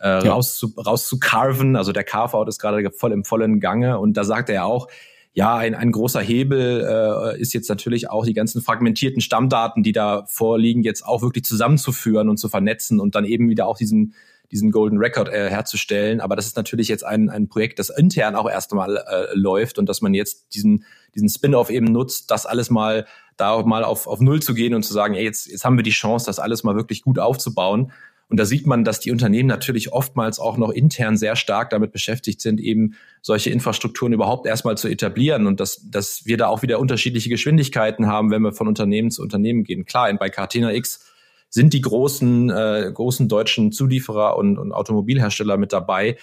ja. 0.00 0.18
raus 0.18 0.56
zu, 0.56 0.74
rauszucarven. 0.76 1.76
Also 1.76 1.92
der 1.92 2.04
Carve-out 2.04 2.48
ist 2.48 2.58
gerade 2.58 2.90
voll 2.90 3.12
im 3.12 3.24
vollen 3.24 3.60
Gange 3.60 3.98
und 3.98 4.16
da 4.16 4.24
sagt 4.24 4.48
er 4.48 4.54
ja 4.56 4.64
auch, 4.64 4.88
ja, 5.34 5.56
ein, 5.56 5.74
ein 5.74 5.92
großer 5.92 6.20
Hebel 6.20 6.84
äh, 6.84 7.40
ist 7.40 7.54
jetzt 7.54 7.68
natürlich 7.68 8.10
auch 8.10 8.24
die 8.24 8.32
ganzen 8.32 8.60
fragmentierten 8.60 9.20
Stammdaten, 9.20 9.82
die 9.82 9.92
da 9.92 10.24
vorliegen, 10.26 10.82
jetzt 10.82 11.06
auch 11.06 11.22
wirklich 11.22 11.44
zusammenzuführen 11.44 12.28
und 12.28 12.38
zu 12.38 12.48
vernetzen 12.48 12.98
und 12.98 13.14
dann 13.14 13.24
eben 13.24 13.48
wieder 13.48 13.68
auch 13.68 13.76
diesen 13.76 14.14
diesen 14.50 14.70
Golden 14.70 14.98
Record 14.98 15.28
äh, 15.28 15.50
herzustellen. 15.50 16.20
Aber 16.20 16.36
das 16.36 16.46
ist 16.46 16.56
natürlich 16.56 16.88
jetzt 16.88 17.04
ein, 17.04 17.28
ein 17.28 17.48
Projekt, 17.48 17.78
das 17.78 17.90
intern 17.90 18.34
auch 18.34 18.48
erstmal 18.48 18.96
äh, 18.96 19.34
läuft 19.34 19.78
und 19.78 19.88
dass 19.88 20.00
man 20.00 20.14
jetzt 20.14 20.54
diesen, 20.54 20.84
diesen 21.14 21.28
Spin-off 21.28 21.70
eben 21.70 21.86
nutzt, 21.86 22.30
das 22.30 22.46
alles 22.46 22.70
mal 22.70 23.06
da 23.36 23.62
mal 23.62 23.84
auf, 23.84 24.06
auf 24.06 24.20
Null 24.20 24.42
zu 24.42 24.52
gehen 24.52 24.74
und 24.74 24.82
zu 24.82 24.92
sagen, 24.92 25.14
ey, 25.14 25.24
jetzt, 25.24 25.46
jetzt 25.46 25.64
haben 25.64 25.76
wir 25.76 25.84
die 25.84 25.90
Chance, 25.90 26.26
das 26.26 26.38
alles 26.38 26.64
mal 26.64 26.74
wirklich 26.74 27.02
gut 27.02 27.18
aufzubauen. 27.18 27.92
Und 28.30 28.38
da 28.38 28.44
sieht 28.44 28.66
man, 28.66 28.84
dass 28.84 29.00
die 29.00 29.10
Unternehmen 29.10 29.48
natürlich 29.48 29.92
oftmals 29.92 30.38
auch 30.38 30.58
noch 30.58 30.70
intern 30.70 31.16
sehr 31.16 31.34
stark 31.34 31.70
damit 31.70 31.92
beschäftigt 31.92 32.42
sind, 32.42 32.60
eben 32.60 32.94
solche 33.22 33.48
Infrastrukturen 33.50 34.12
überhaupt 34.12 34.46
erstmal 34.46 34.76
zu 34.76 34.88
etablieren 34.88 35.46
und 35.46 35.60
dass, 35.60 35.88
dass 35.88 36.26
wir 36.26 36.36
da 36.36 36.48
auch 36.48 36.60
wieder 36.60 36.78
unterschiedliche 36.78 37.30
Geschwindigkeiten 37.30 38.06
haben, 38.06 38.30
wenn 38.30 38.42
wir 38.42 38.52
von 38.52 38.68
Unternehmen 38.68 39.10
zu 39.10 39.22
Unternehmen 39.22 39.64
gehen. 39.64 39.86
Klar, 39.86 40.12
bei 40.14 40.28
Catena 40.28 40.74
X 40.74 41.07
sind 41.50 41.72
die 41.72 41.80
großen, 41.80 42.50
äh, 42.50 42.90
großen 42.92 43.28
deutschen 43.28 43.72
Zulieferer 43.72 44.36
und, 44.36 44.58
und 44.58 44.72
Automobilhersteller 44.72 45.56
mit 45.56 45.72
dabei. 45.72 46.16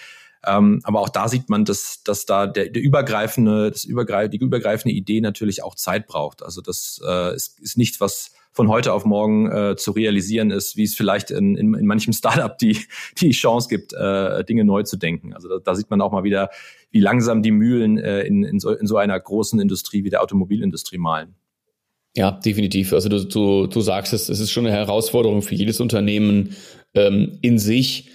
Ähm, 0.44 0.80
aber 0.84 1.00
auch 1.00 1.08
da 1.08 1.28
sieht 1.28 1.48
man, 1.48 1.64
dass, 1.64 2.02
dass 2.04 2.24
da 2.26 2.46
der, 2.46 2.68
der 2.68 2.82
übergreifende, 2.82 3.70
das 3.70 3.84
übergreif, 3.84 4.30
die 4.30 4.38
übergreifende 4.38 4.94
Idee 4.94 5.20
natürlich 5.20 5.62
auch 5.62 5.74
Zeit 5.74 6.06
braucht. 6.06 6.42
Also 6.42 6.60
das 6.60 7.00
äh, 7.04 7.34
ist, 7.34 7.58
ist 7.60 7.76
nichts, 7.76 8.00
was 8.00 8.32
von 8.52 8.68
heute 8.68 8.92
auf 8.92 9.04
morgen 9.04 9.50
äh, 9.50 9.76
zu 9.76 9.90
realisieren 9.90 10.50
ist, 10.50 10.76
wie 10.76 10.84
es 10.84 10.94
vielleicht 10.94 11.30
in, 11.30 11.56
in, 11.56 11.74
in 11.74 11.86
manchem 11.86 12.12
Startup 12.12 12.56
die, 12.58 12.78
die 13.20 13.32
Chance 13.32 13.68
gibt, 13.68 13.92
äh, 13.92 14.44
Dinge 14.44 14.64
neu 14.64 14.82
zu 14.82 14.96
denken. 14.96 15.34
Also 15.34 15.48
da, 15.48 15.58
da 15.58 15.74
sieht 15.74 15.90
man 15.90 16.00
auch 16.00 16.12
mal 16.12 16.24
wieder, 16.24 16.50
wie 16.90 17.00
langsam 17.00 17.42
die 17.42 17.50
Mühlen 17.50 17.98
äh, 17.98 18.22
in, 18.22 18.44
in, 18.44 18.58
so, 18.60 18.70
in 18.70 18.86
so 18.86 18.96
einer 18.96 19.18
großen 19.18 19.60
Industrie 19.60 20.04
wie 20.04 20.10
der 20.10 20.22
Automobilindustrie 20.22 20.98
malen. 20.98 21.34
Ja, 22.16 22.30
definitiv. 22.30 22.94
Also 22.94 23.10
du, 23.10 23.24
du, 23.24 23.66
du 23.66 23.80
sagst 23.82 24.14
es, 24.14 24.30
es 24.30 24.40
ist 24.40 24.50
schon 24.50 24.66
eine 24.66 24.74
Herausforderung 24.74 25.42
für 25.42 25.54
jedes 25.54 25.80
Unternehmen 25.80 26.56
ähm, 26.94 27.38
in 27.42 27.58
sich. 27.58 28.08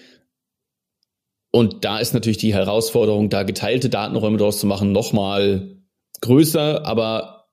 Und 1.51 1.85
da 1.85 1.99
ist 1.99 2.13
natürlich 2.13 2.39
die 2.39 2.53
Herausforderung, 2.53 3.29
da 3.29 3.43
geteilte 3.43 3.89
Datenräume 3.89 4.37
draus 4.37 4.59
zu 4.59 4.65
machen, 4.65 4.91
nochmal 4.91 5.77
größer, 6.21 6.83
aber 6.83 7.49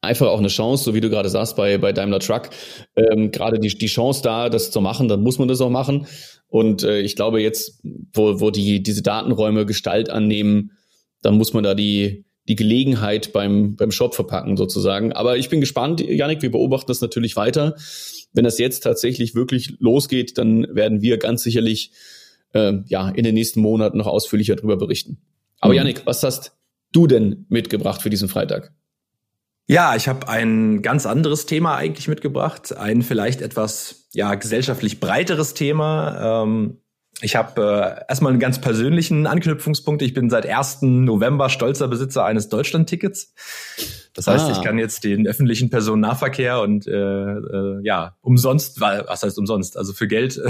einfach 0.00 0.28
auch 0.28 0.38
eine 0.38 0.48
Chance, 0.48 0.84
so 0.84 0.94
wie 0.94 1.00
du 1.00 1.10
gerade 1.10 1.30
sagst 1.30 1.56
bei, 1.56 1.78
bei 1.78 1.92
Daimler 1.92 2.20
Truck, 2.20 2.50
ähm, 2.94 3.32
gerade 3.32 3.58
die, 3.58 3.68
die 3.68 3.86
Chance 3.86 4.22
da, 4.22 4.48
das 4.50 4.70
zu 4.70 4.80
machen, 4.80 5.08
dann 5.08 5.22
muss 5.22 5.40
man 5.40 5.48
das 5.48 5.60
auch 5.60 5.70
machen. 5.70 6.06
Und 6.46 6.84
äh, 6.84 7.00
ich 7.00 7.16
glaube 7.16 7.42
jetzt, 7.42 7.80
wo, 8.12 8.40
wo 8.40 8.50
die, 8.52 8.84
diese 8.84 9.02
Datenräume 9.02 9.66
Gestalt 9.66 10.10
annehmen, 10.10 10.72
dann 11.22 11.36
muss 11.36 11.52
man 11.52 11.64
da 11.64 11.74
die, 11.74 12.24
die 12.48 12.56
Gelegenheit 12.56 13.32
beim, 13.32 13.76
beim 13.76 13.90
Shop 13.90 14.14
verpacken 14.14 14.56
sozusagen. 14.56 15.12
Aber 15.12 15.36
ich 15.36 15.50
bin 15.50 15.60
gespannt, 15.60 16.00
Janik, 16.00 16.42
wir 16.42 16.50
beobachten 16.50 16.88
das 16.88 17.00
natürlich 17.00 17.36
weiter. 17.36 17.76
Wenn 18.32 18.44
das 18.44 18.58
jetzt 18.58 18.80
tatsächlich 18.80 19.34
wirklich 19.34 19.76
losgeht, 19.78 20.38
dann 20.38 20.66
werden 20.74 21.02
wir 21.02 21.18
ganz 21.18 21.42
sicherlich 21.42 21.92
äh, 22.54 22.74
ja 22.86 23.10
in 23.10 23.24
den 23.24 23.34
nächsten 23.34 23.60
Monaten 23.60 23.98
noch 23.98 24.06
ausführlicher 24.06 24.56
darüber 24.56 24.76
berichten. 24.76 25.18
Aber 25.60 25.72
mhm. 25.74 25.78
Janik, 25.78 26.02
was 26.06 26.22
hast 26.22 26.56
du 26.92 27.06
denn 27.06 27.46
mitgebracht 27.48 28.02
für 28.02 28.10
diesen 28.10 28.28
Freitag? 28.28 28.72
Ja, 29.66 29.94
ich 29.94 30.08
habe 30.08 30.26
ein 30.28 30.80
ganz 30.80 31.04
anderes 31.04 31.44
Thema 31.44 31.76
eigentlich 31.76 32.08
mitgebracht, 32.08 32.74
ein 32.74 33.02
vielleicht 33.02 33.42
etwas 33.42 34.08
ja 34.14 34.34
gesellschaftlich 34.34 34.98
breiteres 34.98 35.52
Thema. 35.52 36.44
Ähm, 36.44 36.78
ich 37.20 37.34
habe 37.34 38.04
äh, 38.06 38.08
erstmal 38.08 38.32
einen 38.32 38.40
ganz 38.40 38.60
persönlichen 38.60 39.26
Anknüpfungspunkt. 39.26 40.02
Ich 40.02 40.14
bin 40.14 40.30
seit 40.30 40.46
1. 40.46 40.82
November 40.82 41.48
stolzer 41.48 41.88
Besitzer 41.88 42.24
eines 42.24 42.48
Deutschland-Tickets. 42.48 43.34
Das 44.14 44.28
heißt, 44.28 44.46
ah. 44.46 44.52
ich 44.52 44.62
kann 44.62 44.78
jetzt 44.78 45.02
den 45.02 45.26
öffentlichen 45.26 45.68
Personennahverkehr 45.68 46.60
und 46.60 46.86
äh, 46.86 46.92
äh, 46.92 47.80
ja 47.82 48.16
umsonst, 48.20 48.80
was 48.80 49.22
heißt 49.22 49.38
umsonst, 49.38 49.76
also 49.76 49.92
für 49.92 50.06
Geld 50.06 50.34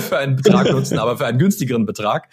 für 0.00 0.18
einen 0.18 0.36
Betrag 0.36 0.70
nutzen, 0.70 0.98
aber 0.98 1.16
für 1.16 1.26
einen 1.26 1.38
günstigeren 1.38 1.84
Betrag. 1.84 2.28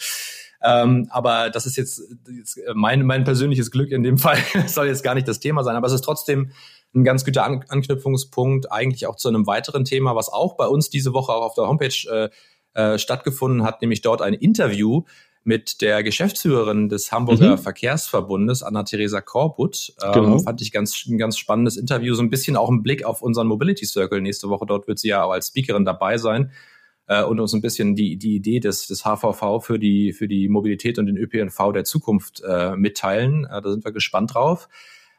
Ähm, 0.63 1.07
aber 1.09 1.49
das 1.49 1.65
ist 1.65 1.75
jetzt, 1.75 2.03
jetzt 2.29 2.59
mein, 2.75 3.03
mein 3.03 3.23
persönliches 3.23 3.71
Glück 3.71 3.91
in 3.91 4.03
dem 4.03 4.19
Fall. 4.19 4.37
soll 4.67 4.87
jetzt 4.87 5.03
gar 5.03 5.15
nicht 5.15 5.27
das 5.27 5.39
Thema 5.39 5.63
sein, 5.63 5.75
aber 5.75 5.87
es 5.87 5.93
ist 5.93 6.01
trotzdem 6.01 6.51
ein 6.93 7.03
ganz 7.03 7.25
guter 7.25 7.45
An 7.45 7.65
Anknüpfungspunkt 7.67 8.71
eigentlich 8.71 9.07
auch 9.07 9.15
zu 9.15 9.29
einem 9.29 9.47
weiteren 9.47 9.85
Thema, 9.85 10.15
was 10.15 10.29
auch 10.29 10.55
bei 10.55 10.67
uns 10.67 10.89
diese 10.89 11.13
Woche 11.13 11.31
auch 11.31 11.43
auf 11.43 11.53
der 11.55 11.67
Homepage 11.67 12.07
äh, 12.11 12.29
äh, 12.73 12.97
stattgefunden 12.97 13.63
hat, 13.63 13.81
nämlich 13.81 14.01
dort 14.01 14.21
ein 14.21 14.33
Interview 14.33 15.03
mit 15.43 15.81
der 15.81 16.03
Geschäftsführerin 16.03 16.87
des 16.87 17.11
Hamburger 17.11 17.57
mhm. 17.57 17.57
Verkehrsverbundes, 17.57 18.61
Anna-Theresa 18.61 19.21
Korput. 19.21 19.93
Ähm, 20.03 20.11
genau. 20.13 20.39
Fand 20.39 20.61
ich 20.61 20.71
ganz, 20.71 21.05
ein 21.07 21.17
ganz 21.17 21.37
spannendes 21.37 21.77
Interview, 21.77 22.13
so 22.13 22.21
ein 22.21 22.29
bisschen 22.29 22.55
auch 22.55 22.69
ein 22.69 22.83
Blick 22.83 23.03
auf 23.03 23.21
unseren 23.21 23.47
Mobility 23.47 23.85
Circle 23.85 24.21
nächste 24.21 24.49
Woche. 24.49 24.65
Dort 24.67 24.87
wird 24.87 24.99
sie 24.99 25.09
ja 25.09 25.23
auch 25.23 25.31
als 25.31 25.47
Speakerin 25.47 25.83
dabei 25.83 26.17
sein 26.17 26.51
äh, 27.07 27.23
und 27.23 27.39
uns 27.39 27.53
ein 27.53 27.61
bisschen 27.61 27.95
die, 27.95 28.17
die 28.17 28.35
Idee 28.35 28.59
des, 28.59 28.85
des 28.85 29.03
HVV 29.03 29.61
für 29.61 29.79
die, 29.79 30.13
für 30.13 30.27
die 30.27 30.47
Mobilität 30.47 30.99
und 30.99 31.07
den 31.07 31.17
ÖPNV 31.17 31.71
der 31.73 31.85
Zukunft 31.85 32.43
äh, 32.47 32.75
mitteilen. 32.75 33.45
Äh, 33.45 33.61
da 33.61 33.71
sind 33.71 33.83
wir 33.83 33.91
gespannt 33.91 34.35
drauf. 34.35 34.69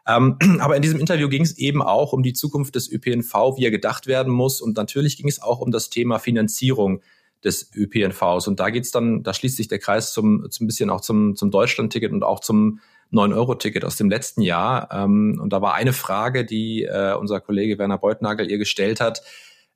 Ähm, 0.07 0.37
aber 0.61 0.77
in 0.77 0.83
diesem 0.83 1.01
Interview 1.01 1.29
ging 1.29 1.43
es 1.43 1.59
eben 1.59 1.83
auch 1.83 2.13
um 2.13 2.23
die 2.23 2.33
Zukunft 2.33 2.77
des 2.77 2.91
ÖPNV, 2.91 3.57
wie 3.57 3.65
er 3.65 3.73
gedacht 3.73 4.07
werden 4.07 4.33
muss. 4.33 4.61
Und 4.61 4.77
natürlich 4.77 5.17
ging 5.17 5.29
es 5.29 5.43
auch 5.43 5.59
um 5.59 5.73
das 5.73 5.91
Thema 5.91 6.21
Finanzierung 6.21 7.03
des 7.45 7.71
ÖPNVs. 7.75 8.47
Und 8.47 8.61
da 8.61 8.71
geht's 8.71 8.91
dann, 8.91 9.23
da 9.23 9.35
schließt 9.35 9.57
sich 9.57 9.69
der 9.69 9.79
Kreis 9.79 10.13
zum, 10.13 10.51
zum 10.51 10.67
bisschen 10.67 10.91
auch 10.91 11.01
zum, 11.01 11.37
zum 11.37 11.51
Deutschland-Ticket 11.51 12.13
und 12.13 12.23
auch 12.23 12.41
zum 12.41 12.81
9-Euro-Ticket 13.13 13.85
aus 13.85 13.97
dem 13.97 14.09
letzten 14.09 14.43
Jahr. 14.43 14.89
Ähm, 14.93 15.39
und 15.43 15.53
da 15.53 15.61
war 15.61 15.75
eine 15.75 15.93
Frage, 15.93 16.45
die 16.45 16.85
äh, 16.85 17.15
unser 17.15 17.41
Kollege 17.41 17.79
Werner 17.79 17.99
Beutnagel 17.99 18.51
ihr 18.51 18.59
gestellt 18.59 19.01
hat. 19.01 19.23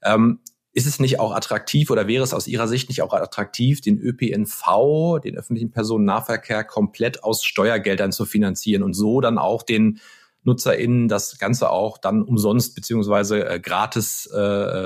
Ähm, 0.02 0.40
ist 0.72 0.86
es 0.86 1.00
nicht 1.00 1.20
auch 1.20 1.34
attraktiv 1.34 1.90
oder 1.90 2.06
wäre 2.06 2.22
es 2.22 2.34
aus 2.34 2.46
Ihrer 2.46 2.68
Sicht 2.68 2.90
nicht 2.90 3.00
auch 3.00 3.14
attraktiv, 3.14 3.80
den 3.80 3.98
ÖPNV, 3.98 5.20
den 5.24 5.38
öffentlichen 5.38 5.70
Personennahverkehr, 5.70 6.64
komplett 6.64 7.24
aus 7.24 7.44
Steuergeldern 7.44 8.12
zu 8.12 8.26
finanzieren 8.26 8.82
und 8.82 8.92
so 8.92 9.22
dann 9.22 9.38
auch 9.38 9.62
den 9.62 10.00
NutzerInnen 10.46 11.08
das 11.08 11.38
Ganze 11.38 11.70
auch 11.70 11.98
dann 11.98 12.22
umsonst 12.22 12.74
beziehungsweise 12.74 13.46
äh, 13.46 13.60
gratis 13.60 14.30
äh, 14.32 14.38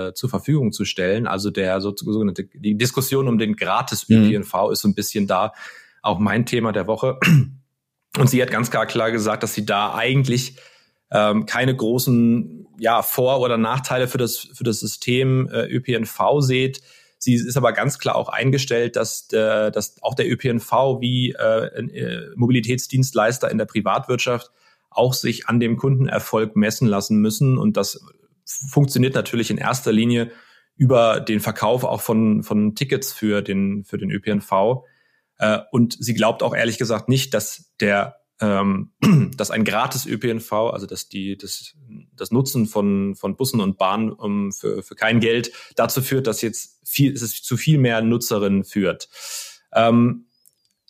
äh 0.09 0.15
zur 0.15 0.31
Verfügung 0.31 0.73
zu 0.73 0.85
stellen. 0.85 1.27
Also 1.27 1.51
der 1.51 1.81
sogenannte 1.81 2.45
die 2.45 2.77
Diskussion 2.77 3.29
um 3.29 3.39
den 3.39 3.57
gratis 3.57 4.09
ÖPNV 4.09 4.55
mhm. 4.55 4.73
ist 4.73 4.81
so 4.81 4.89
ein 4.89 4.95
bisschen 4.95 5.27
da 5.27 5.53
auch 6.03 6.19
mein 6.19 6.47
Thema 6.47 6.73
der 6.73 6.87
Woche. 6.87 7.19
Und 8.19 8.29
sie 8.29 8.43
hat 8.43 8.51
ganz 8.51 8.71
klar 8.71 8.87
klar 8.87 9.13
gesagt, 9.13 9.43
dass 9.43 9.55
sie 9.55 9.65
da 9.65 9.95
eigentlich 9.95 10.57
ähm, 11.13 11.47
keine 11.47 11.77
großen 11.77 12.67
ja, 12.79 13.03
Vor- 13.03 13.41
oder 13.41 13.59
Nachteile 13.59 14.09
für 14.09 14.19
das, 14.19 14.39
für 14.39 14.65
das 14.65 14.81
System 14.81 15.49
äh, 15.49 15.67
ÖPNV 15.67 16.41
seht. 16.41 16.81
Sie 17.19 17.35
ist 17.35 17.57
aber 17.59 17.75
ganz 17.75 17.99
klar 17.99 18.17
auch 18.17 18.31
eingestellt, 18.31 18.97
dass, 18.97 19.29
der, 19.29 19.71
dass 19.71 20.03
auch 20.03 20.15
der 20.15 20.31
ÖPNV 20.31 21.01
wie 21.01 21.33
äh, 21.33 21.67
äh, 21.67 22.31
Mobilitätsdienstleister 22.35 23.51
in 23.51 23.59
der 23.59 23.67
Privatwirtschaft 23.67 24.51
auch 24.91 25.15
sich 25.15 25.49
an 25.49 25.61
dem 25.61 25.77
Kundenerfolg 25.77 26.57
messen 26.57 26.89
lassen 26.89 27.19
müssen. 27.19 27.59
Und 27.59 27.77
das 27.77 28.05
funktioniert 28.45 29.15
natürlich 29.15 29.51
in 29.51 29.59
erster 29.59 29.93
Linie 29.93 30.31
über 30.77 31.21
den 31.21 31.41
Verkauf 31.41 31.85
auch 31.85 32.01
von, 32.01 32.43
von 32.43 32.75
Tickets 32.75 33.13
für 33.13 33.43
den, 33.43 33.85
für 33.85 33.99
den 33.99 34.11
ÖPNV. 34.11 34.85
Äh, 35.39 35.59
und 35.71 35.97
sie 35.99 36.15
glaubt 36.15 36.43
auch 36.43 36.55
ehrlich 36.55 36.79
gesagt 36.79 37.09
nicht, 37.09 37.35
dass 37.35 37.73
der 37.81 38.17
ähm, 38.41 38.93
dass 39.37 39.51
ein 39.51 39.65
gratis 39.65 40.07
ÖPNV, 40.07 40.53
also 40.53 40.87
dass 40.87 41.09
die 41.09 41.37
das, 41.37 41.75
das 42.17 42.31
Nutzen 42.31 42.67
von 42.67 43.15
von 43.15 43.37
Bussen 43.37 43.61
und 43.61 43.79
Bahnen 43.79 44.11
um, 44.11 44.53
für, 44.53 44.83
für 44.83 44.95
kein 44.95 45.21
Geld 45.21 45.53
dazu 45.77 46.03
führt, 46.03 46.27
dass 46.27 46.41
jetzt 46.41 46.81
viel 46.89 47.13
es 47.13 47.43
zu 47.43 47.57
viel 47.57 47.79
mehr 47.79 48.01
Nutzerinnen 48.01 48.65
führt. 48.65 49.09
Ähm, 49.73 50.27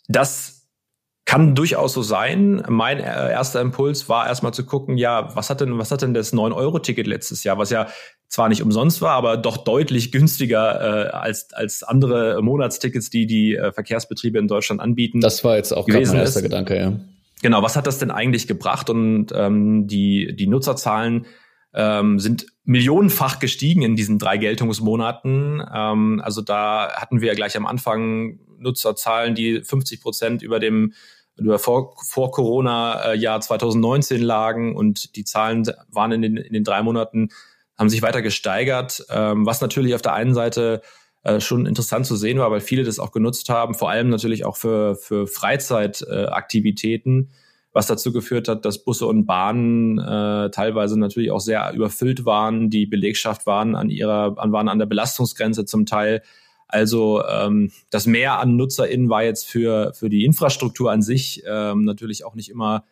das 0.07 0.60
kann 1.31 1.55
durchaus 1.55 1.93
so 1.93 2.01
sein. 2.01 2.61
Mein 2.67 2.99
äh, 2.99 3.31
erster 3.31 3.61
Impuls 3.61 4.09
war 4.09 4.27
erstmal 4.27 4.53
zu 4.53 4.65
gucken, 4.65 4.97
ja, 4.97 5.33
was 5.33 5.49
hat 5.49 5.61
denn, 5.61 5.77
was 5.77 5.89
hat 5.89 6.01
denn 6.01 6.13
das 6.13 6.33
9-Euro-Ticket 6.33 7.07
letztes 7.07 7.45
Jahr, 7.45 7.57
was 7.57 7.69
ja 7.69 7.87
zwar 8.27 8.49
nicht 8.49 8.61
umsonst 8.61 9.01
war, 9.01 9.13
aber 9.13 9.37
doch 9.37 9.55
deutlich 9.55 10.11
günstiger 10.11 11.05
äh, 11.05 11.09
als, 11.11 11.53
als 11.53 11.83
andere 11.83 12.41
Monatstickets, 12.41 13.09
die 13.09 13.27
die 13.27 13.55
äh, 13.55 13.71
Verkehrsbetriebe 13.71 14.39
in 14.39 14.49
Deutschland 14.49 14.81
anbieten. 14.81 15.21
Das 15.21 15.41
war 15.45 15.55
jetzt 15.55 15.71
auch 15.71 15.87
gerade 15.87 16.05
mein 16.05 16.17
erster 16.17 16.41
Gedanke, 16.41 16.77
ja. 16.77 16.99
Genau, 17.41 17.63
was 17.63 17.77
hat 17.77 17.87
das 17.87 17.97
denn 17.97 18.11
eigentlich 18.11 18.45
gebracht? 18.45 18.89
Und 18.89 19.27
ähm, 19.33 19.87
die, 19.87 20.35
die 20.35 20.47
Nutzerzahlen 20.47 21.27
ähm, 21.73 22.19
sind 22.19 22.45
millionenfach 22.65 23.39
gestiegen 23.39 23.83
in 23.83 23.95
diesen 23.95 24.19
drei 24.19 24.35
Geltungsmonaten. 24.35 25.63
Ähm, 25.73 26.21
also 26.25 26.41
da 26.41 26.91
hatten 26.93 27.21
wir 27.21 27.29
ja 27.29 27.35
gleich 27.35 27.55
am 27.55 27.65
Anfang 27.65 28.39
Nutzerzahlen, 28.59 29.33
die 29.33 29.61
50 29.63 30.01
Prozent 30.01 30.41
über 30.41 30.59
dem 30.59 30.91
über 31.37 31.59
vor, 31.59 31.95
vor 32.07 32.31
Corona-Jahr 32.31 33.37
äh, 33.37 33.41
2019 33.41 34.21
lagen 34.21 34.75
und 34.75 35.15
die 35.15 35.23
Zahlen 35.23 35.65
waren 35.89 36.11
in 36.11 36.21
den, 36.21 36.37
in 36.37 36.53
den 36.53 36.63
drei 36.63 36.83
Monaten, 36.83 37.29
haben 37.77 37.89
sich 37.89 38.01
weiter 38.01 38.21
gesteigert, 38.21 39.05
ähm, 39.09 39.45
was 39.45 39.61
natürlich 39.61 39.95
auf 39.95 40.01
der 40.01 40.13
einen 40.13 40.33
Seite 40.33 40.81
äh, 41.23 41.39
schon 41.39 41.65
interessant 41.65 42.05
zu 42.05 42.15
sehen 42.15 42.39
war, 42.39 42.51
weil 42.51 42.61
viele 42.61 42.83
das 42.83 42.99
auch 42.99 43.11
genutzt 43.11 43.49
haben, 43.49 43.73
vor 43.73 43.89
allem 43.89 44.09
natürlich 44.09 44.45
auch 44.45 44.57
für, 44.57 44.95
für 44.95 45.27
Freizeitaktivitäten. 45.27 47.31
was 47.73 47.87
dazu 47.87 48.11
geführt 48.11 48.49
hat, 48.49 48.65
dass 48.65 48.83
Busse 48.83 49.07
und 49.07 49.25
Bahnen 49.25 49.97
äh, 49.97 50.51
teilweise 50.51 50.99
natürlich 50.99 51.31
auch 51.31 51.39
sehr 51.39 51.71
überfüllt 51.73 52.25
waren. 52.25 52.69
Die 52.69 52.85
Belegschaft 52.85 53.45
waren 53.45 53.75
an 53.75 53.89
ihrer, 53.89 54.35
waren 54.35 54.67
an 54.67 54.77
der 54.77 54.87
Belastungsgrenze 54.87 55.63
zum 55.63 55.85
Teil. 55.85 56.21
Also 56.71 57.23
ähm, 57.25 57.71
das 57.89 58.07
Mehr 58.07 58.39
an 58.39 58.55
NutzerInnen 58.55 59.09
war 59.09 59.23
jetzt 59.23 59.47
für, 59.47 59.93
für 59.93 60.09
die 60.09 60.25
Infrastruktur 60.25 60.91
an 60.91 61.01
sich 61.01 61.43
ähm, 61.47 61.83
natürlich 61.83 62.23
auch 62.25 62.35
nicht 62.35 62.49
immer 62.49 62.85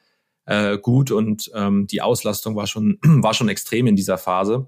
äh, 0.45 0.77
gut 0.77 1.11
und 1.11 1.51
ähm, 1.53 1.87
die 1.87 2.01
Auslastung 2.01 2.55
war 2.55 2.67
schon, 2.67 2.99
war 3.03 3.33
schon 3.33 3.49
extrem 3.49 3.87
in 3.87 3.95
dieser 3.95 4.17
Phase. 4.17 4.67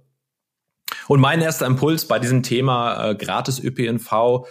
Und 1.08 1.20
mein 1.20 1.42
erster 1.42 1.66
Impuls 1.66 2.06
bei 2.06 2.20
diesem 2.20 2.44
Thema 2.44 3.10
äh, 3.10 3.16
gratis 3.16 3.60
ÖPNV 3.60 4.46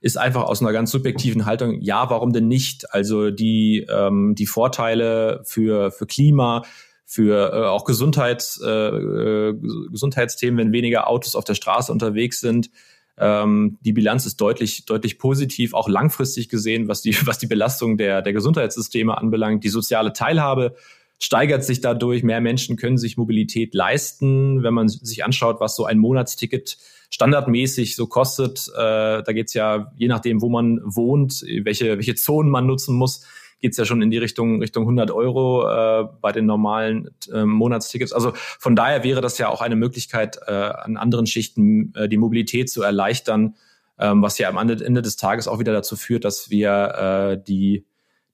ist 0.00 0.18
einfach 0.18 0.44
aus 0.44 0.60
einer 0.60 0.72
ganz 0.72 0.90
subjektiven 0.90 1.46
Haltung, 1.46 1.80
ja, 1.80 2.08
warum 2.10 2.32
denn 2.32 2.48
nicht? 2.48 2.92
Also 2.94 3.30
die, 3.30 3.86
ähm, 3.90 4.34
die 4.36 4.46
Vorteile 4.46 5.42
für, 5.44 5.90
für 5.90 6.06
Klima, 6.06 6.62
für 7.04 7.52
äh, 7.52 7.66
auch 7.66 7.84
Gesundheits, 7.84 8.60
äh, 8.62 8.68
äh, 8.68 9.54
Gesundheitsthemen, 9.90 10.58
wenn 10.58 10.72
weniger 10.72 11.08
Autos 11.08 11.34
auf 11.34 11.44
der 11.44 11.54
Straße 11.54 11.90
unterwegs 11.90 12.40
sind. 12.40 12.70
Ähm, 13.18 13.78
die 13.80 13.92
Bilanz 13.92 14.26
ist 14.26 14.40
deutlich, 14.40 14.84
deutlich 14.84 15.18
positiv, 15.18 15.74
auch 15.74 15.88
langfristig 15.88 16.48
gesehen, 16.48 16.88
was 16.88 17.02
die, 17.02 17.16
was 17.26 17.38
die 17.38 17.46
Belastung 17.46 17.96
der, 17.96 18.22
der 18.22 18.32
Gesundheitssysteme 18.32 19.16
anbelangt. 19.16 19.64
Die 19.64 19.68
soziale 19.68 20.12
Teilhabe 20.12 20.76
steigert 21.18 21.64
sich 21.64 21.80
dadurch. 21.80 22.22
Mehr 22.22 22.40
Menschen 22.40 22.76
können 22.76 22.98
sich 22.98 23.16
Mobilität 23.16 23.74
leisten. 23.74 24.62
Wenn 24.62 24.74
man 24.74 24.88
sich 24.88 25.24
anschaut, 25.24 25.60
was 25.60 25.76
so 25.76 25.84
ein 25.84 25.98
Monatsticket 25.98 26.76
standardmäßig 27.10 27.96
so 27.96 28.06
kostet, 28.06 28.68
äh, 28.74 29.22
da 29.22 29.32
geht's 29.32 29.54
ja, 29.54 29.92
je 29.96 30.08
nachdem, 30.08 30.42
wo 30.42 30.48
man 30.48 30.80
wohnt, 30.84 31.42
welche, 31.62 31.96
welche 31.96 32.16
Zonen 32.16 32.50
man 32.50 32.66
nutzen 32.66 32.96
muss, 32.96 33.24
geht's 33.60 33.76
ja 33.76 33.84
schon 33.84 34.02
in 34.02 34.10
die 34.10 34.18
Richtung 34.18 34.60
Richtung 34.60 34.84
100 34.84 35.10
Euro 35.10 35.68
äh, 35.68 36.08
bei 36.20 36.32
den 36.32 36.46
normalen 36.46 37.10
äh, 37.32 37.44
Monatstickets. 37.44 38.12
Also 38.12 38.32
von 38.34 38.76
daher 38.76 39.04
wäre 39.04 39.20
das 39.20 39.38
ja 39.38 39.48
auch 39.48 39.60
eine 39.60 39.76
Möglichkeit, 39.76 40.38
äh, 40.46 40.52
an 40.52 40.96
anderen 40.96 41.26
Schichten 41.26 41.92
äh, 41.94 42.08
die 42.08 42.18
Mobilität 42.18 42.70
zu 42.70 42.82
erleichtern, 42.82 43.56
ähm, 43.98 44.22
was 44.22 44.38
ja 44.38 44.48
am 44.48 44.58
Ende 44.58 45.02
des 45.02 45.16
Tages 45.16 45.48
auch 45.48 45.58
wieder 45.58 45.72
dazu 45.72 45.96
führt, 45.96 46.24
dass 46.24 46.50
wir 46.50 47.38
äh, 47.38 47.42
die 47.42 47.86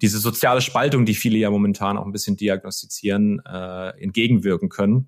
diese 0.03 0.19
soziale 0.19 0.61
Spaltung, 0.61 1.07
die 1.07 1.15
viele 1.15 1.39
ja 1.39 1.49
momentan 1.49 1.97
auch 1.97 2.05
ein 2.05 2.13
bisschen 2.13 2.37
diagnostizieren, 2.37 3.41
äh, 3.47 3.91
entgegenwirken 4.03 4.69
können. 4.69 5.07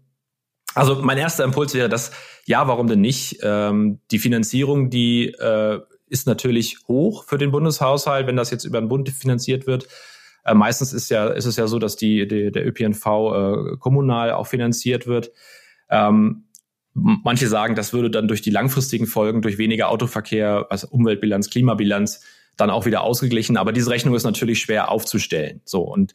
Also 0.74 1.02
mein 1.02 1.18
erster 1.18 1.44
Impuls 1.44 1.74
wäre 1.74 1.88
das, 1.88 2.12
ja, 2.46 2.66
warum 2.68 2.86
denn 2.86 3.00
nicht? 3.00 3.38
Ähm, 3.42 4.00
die 4.10 4.20
Finanzierung, 4.20 4.90
die 4.90 5.26
äh, 5.26 5.80
ist 6.06 6.26
natürlich 6.26 6.78
hoch 6.86 7.24
für 7.24 7.38
den 7.38 7.50
Bundeshaushalt, 7.50 8.26
wenn 8.26 8.36
das 8.36 8.50
jetzt 8.50 8.64
über 8.64 8.80
den 8.80 8.88
Bund 8.88 9.08
finanziert 9.08 9.66
wird. 9.66 9.88
Äh, 10.44 10.54
meistens 10.54 10.92
ist 10.92 11.10
ja 11.10 11.28
ist 11.28 11.46
es 11.46 11.56
ja 11.56 11.66
so, 11.66 11.78
dass 11.78 11.96
die, 11.96 12.28
die 12.28 12.52
der 12.52 12.66
ÖPNV 12.66 13.06
äh, 13.06 13.76
kommunal 13.78 14.32
auch 14.32 14.46
finanziert 14.46 15.06
wird. 15.06 15.30
Ähm, 15.88 16.44
manche 16.92 17.48
sagen, 17.48 17.74
das 17.74 17.92
würde 17.92 18.10
dann 18.10 18.28
durch 18.28 18.42
die 18.42 18.50
langfristigen 18.50 19.06
Folgen, 19.06 19.42
durch 19.42 19.58
weniger 19.58 19.88
Autoverkehr, 19.88 20.66
also 20.70 20.88
Umweltbilanz, 20.88 21.50
Klimabilanz, 21.50 22.22
dann 22.56 22.70
auch 22.70 22.86
wieder 22.86 23.02
ausgeglichen. 23.02 23.56
Aber 23.56 23.72
diese 23.72 23.90
Rechnung 23.90 24.14
ist 24.14 24.24
natürlich 24.24 24.60
schwer 24.60 24.90
aufzustellen. 24.90 25.60
So 25.64 25.82
und 25.82 26.12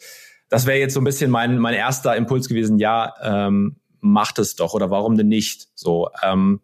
das 0.50 0.65
wäre 0.65 0.79
jetzt 0.79 0.93
so 0.93 1.01
ein 1.01 1.05
bisschen 1.05 1.31
mein 1.31 1.58
mein 1.58 1.74
erster 1.74 2.15
Impuls 2.15 2.48
gewesen. 2.48 2.77
Ja, 2.77 3.13
ähm, 3.22 3.77
macht 4.01 4.39
es 4.39 4.55
doch 4.55 4.74
oder 4.74 4.89
warum 4.89 5.17
denn 5.17 5.27
nicht? 5.27 5.67
So, 5.75 6.10
ähm, 6.24 6.62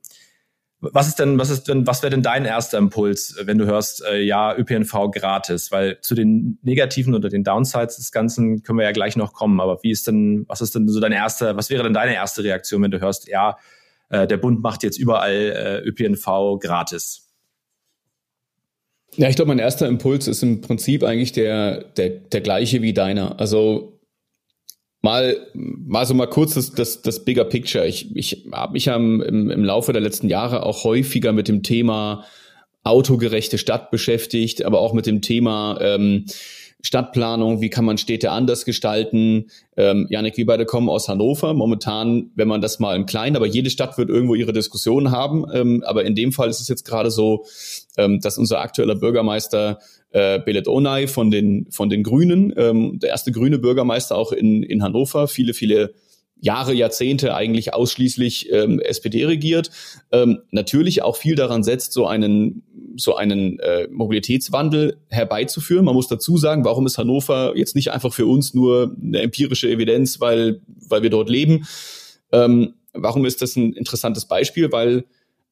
was 0.93 1.07
ist 1.07 1.19
denn, 1.19 1.37
was 1.39 1.49
ist 1.49 1.67
denn, 1.67 1.85
was 1.87 2.01
wäre 2.01 2.11
denn 2.11 2.21
dein 2.21 2.45
erster 2.45 2.77
Impuls, 2.77 3.35
wenn 3.41 3.57
du 3.57 3.65
hörst, 3.65 4.03
äh, 4.03 4.21
ja, 4.21 4.55
ÖPNV 4.55 5.11
gratis? 5.11 5.71
Weil 5.71 5.99
zu 6.01 6.15
den 6.15 6.59
negativen 6.61 7.13
oder 7.13 7.29
den 7.29 7.43
Downsides 7.43 7.97
des 7.97 8.11
Ganzen 8.11 8.63
können 8.63 8.79
wir 8.79 8.85
ja 8.85 8.91
gleich 8.91 9.15
noch 9.15 9.33
kommen. 9.33 9.59
Aber 9.59 9.79
wie 9.83 9.91
ist 9.91 10.07
denn, 10.07 10.45
was 10.47 10.61
ist 10.61 10.75
denn 10.75 10.87
so 10.87 10.99
deine 10.99 11.15
erste, 11.15 11.55
was 11.55 11.69
wäre 11.69 11.83
denn 11.83 11.93
deine 11.93 12.13
erste 12.13 12.43
Reaktion, 12.43 12.81
wenn 12.83 12.91
du 12.91 12.99
hörst, 12.99 13.27
ja, 13.27 13.57
äh, 14.09 14.27
der 14.27 14.37
Bund 14.37 14.61
macht 14.61 14.83
jetzt 14.83 14.97
überall 14.97 15.83
äh, 15.85 15.87
ÖPNV 15.87 16.59
gratis? 16.59 17.25
Ja, 19.17 19.29
ich 19.29 19.35
glaube, 19.35 19.49
mein 19.49 19.59
erster 19.59 19.87
Impuls 19.87 20.27
ist 20.27 20.43
im 20.43 20.61
Prinzip 20.61 21.03
eigentlich 21.03 21.31
der, 21.31 21.83
der, 21.83 22.09
der 22.09 22.41
gleiche 22.41 22.81
wie 22.81 22.93
deiner. 22.93 23.39
Also 23.39 23.94
Mal, 25.05 25.37
mal 25.53 26.03
so 26.07 26.15
mal 26.15 26.25
kurz 26.25 26.55
das, 26.55 26.71
das, 26.71 27.03
das 27.03 27.23
Bigger 27.23 27.45
Picture. 27.45 27.85
Ich, 27.85 28.15
ich 28.15 28.47
habe 28.51 28.73
mich 28.73 28.87
im, 28.87 29.21
im 29.21 29.63
Laufe 29.63 29.93
der 29.93 30.01
letzten 30.01 30.29
Jahre 30.29 30.65
auch 30.65 30.83
häufiger 30.83 31.31
mit 31.31 31.47
dem 31.47 31.61
Thema 31.61 32.25
autogerechte 32.83 33.59
Stadt 33.59 33.91
beschäftigt, 33.91 34.65
aber 34.65 34.79
auch 34.79 34.93
mit 34.93 35.05
dem 35.05 35.21
Thema 35.21 35.77
ähm, 35.79 36.25
Stadtplanung, 36.81 37.61
wie 37.61 37.69
kann 37.69 37.85
man 37.85 37.99
Städte 37.99 38.31
anders 38.31 38.65
gestalten. 38.65 39.51
Ähm, 39.77 40.07
Janik, 40.09 40.37
wir 40.37 40.47
beide 40.47 40.65
kommen 40.65 40.89
aus 40.89 41.07
Hannover. 41.07 41.53
Momentan, 41.53 42.31
wenn 42.33 42.47
man 42.47 42.61
das 42.61 42.79
mal 42.79 42.95
im 42.95 43.05
Kleinen, 43.05 43.35
aber 43.35 43.45
jede 43.45 43.69
Stadt 43.69 43.99
wird 43.99 44.09
irgendwo 44.09 44.33
ihre 44.33 44.53
Diskussionen 44.53 45.11
haben. 45.11 45.45
Ähm, 45.53 45.83
aber 45.85 46.03
in 46.03 46.15
dem 46.15 46.31
Fall 46.31 46.49
ist 46.49 46.61
es 46.61 46.67
jetzt 46.67 46.83
gerade 46.83 47.11
so, 47.11 47.45
ähm, 47.97 48.21
dass 48.21 48.39
unser 48.39 48.59
aktueller 48.59 48.95
Bürgermeister 48.95 49.77
äh, 50.15 50.39
Belet 50.39 50.69
Onay 50.69 51.07
von 51.07 51.29
den, 51.29 51.67
von 51.71 51.89
den 51.89 52.01
Grünen, 52.01 52.53
ähm, 52.55 52.99
der 52.99 53.09
erste 53.09 53.33
grüne 53.33 53.59
Bürgermeister 53.59 54.17
auch 54.17 54.31
in, 54.31 54.63
in 54.63 54.81
Hannover, 54.81 55.27
viele, 55.27 55.53
viele 55.53 55.93
Jahre, 56.39 56.73
Jahrzehnte 56.73 57.35
eigentlich 57.35 57.73
ausschließlich 57.73 58.49
ähm, 58.49 58.79
SPD 58.79 59.25
regiert, 59.25 59.71
ähm, 60.13 60.39
natürlich 60.51 61.01
auch 61.01 61.17
viel 61.17 61.35
daran 61.35 61.63
setzt, 61.63 61.91
so 61.91 62.07
einen 62.07 62.63
so 62.97 63.17
einen 63.17 63.59
äh, 63.59 63.89
Mobilitätswandel 63.91 65.01
herbeizuführen. 65.09 65.83
Man 65.83 65.95
muss 65.95 66.07
dazu 66.07 66.37
sagen, 66.37 66.63
warum 66.63 66.85
ist 66.85 66.97
Hannover 66.97 67.51
jetzt 67.57 67.75
nicht 67.75 67.91
einfach 67.91 68.13
für 68.13 68.25
uns 68.25 68.53
nur 68.53 68.95
eine 69.01 69.19
empirische 69.19 69.69
Evidenz, 69.69 70.21
weil 70.21 70.61
weil 70.87 71.03
wir 71.03 71.09
dort 71.09 71.29
leben? 71.29 71.65
Ähm, 72.31 72.75
warum 72.93 73.25
ist 73.25 73.41
das 73.41 73.57
ein 73.57 73.73
interessantes 73.73 74.25
Beispiel? 74.25 74.71
Weil 74.71 75.03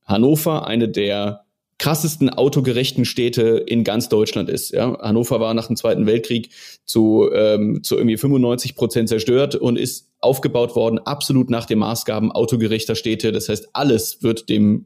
Hannover 0.06 0.66
eine 0.68 0.88
der 0.88 1.43
krassesten 1.84 2.30
autogerechten 2.30 3.04
Städte 3.04 3.62
in 3.68 3.84
ganz 3.84 4.08
Deutschland 4.08 4.48
ist. 4.48 4.72
Ja? 4.72 4.98
Hannover 5.02 5.42
war 5.42 5.54
nach 5.54 5.68
dem 5.68 5.76
Zweiten 5.76 6.06
Weltkrieg 6.06 6.50
zu, 6.86 7.30
ähm, 7.34 7.84
zu 7.84 7.98
irgendwie 7.98 8.16
95 8.16 8.78
Prozent 8.78 9.10
zerstört 9.10 9.56
und 9.56 9.78
ist 9.78 10.10
aufgebaut 10.22 10.78
worden, 10.78 10.98
absolut 11.00 11.50
nach 11.50 11.66
den 11.66 11.80
Maßgaben 11.80 12.32
autogerechter 12.32 12.96
Städte. 12.96 13.34
Das 13.34 13.50
heißt, 13.50 13.72
alles 13.74 14.24
wird 14.24 14.48
dem, 14.48 14.86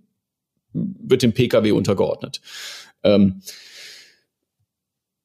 wird 0.73 1.21
dem 1.21 1.33
Pkw 1.33 1.69
untergeordnet. 1.69 2.41
Ähm, 3.03 3.41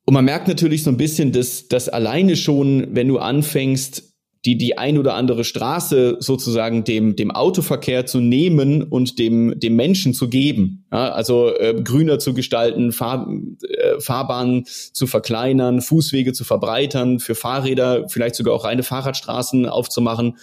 und 0.05 0.13
man 0.13 0.27
merkt 0.27 0.49
natürlich 0.49 0.83
so 0.83 0.91
ein 0.91 0.99
bisschen, 0.99 1.33
dass, 1.33 1.69
dass 1.69 1.89
alleine 1.89 2.37
schon, 2.37 2.89
wenn 2.95 3.09
du 3.09 3.17
anfängst, 3.17 4.12
die 4.45 4.59
die 4.59 4.77
ein 4.77 4.99
oder 4.99 5.15
andere 5.15 5.45
Straße 5.45 6.17
sozusagen 6.19 6.83
dem 6.85 7.15
dem 7.15 7.31
Autoverkehr 7.31 8.07
zu 8.07 8.19
nehmen 8.19 8.83
und 8.83 9.19
dem 9.19 9.59
dem 9.59 9.77
Menschen 9.77 10.15
zu 10.15 10.29
geben, 10.29 10.85
ja, 10.91 11.13
also 11.13 11.55
äh, 11.55 11.81
grüner 11.83 12.19
zu 12.19 12.35
gestalten, 12.35 12.93
Fahr, 12.93 13.29
äh, 13.29 14.01
Fahrbahnen 14.01 14.65
zu 14.67 15.07
verkleinern, 15.07 15.81
Fußwege 15.81 16.33
zu 16.33 16.45
verbreitern, 16.45 17.21
für 17.21 17.37
Fahrräder 17.37 18.09
vielleicht 18.09 18.35
sogar 18.35 18.55
auch 18.55 18.65
reine 18.65 18.83
Fahrradstraßen 18.83 19.67
aufzumachen. 19.67 20.39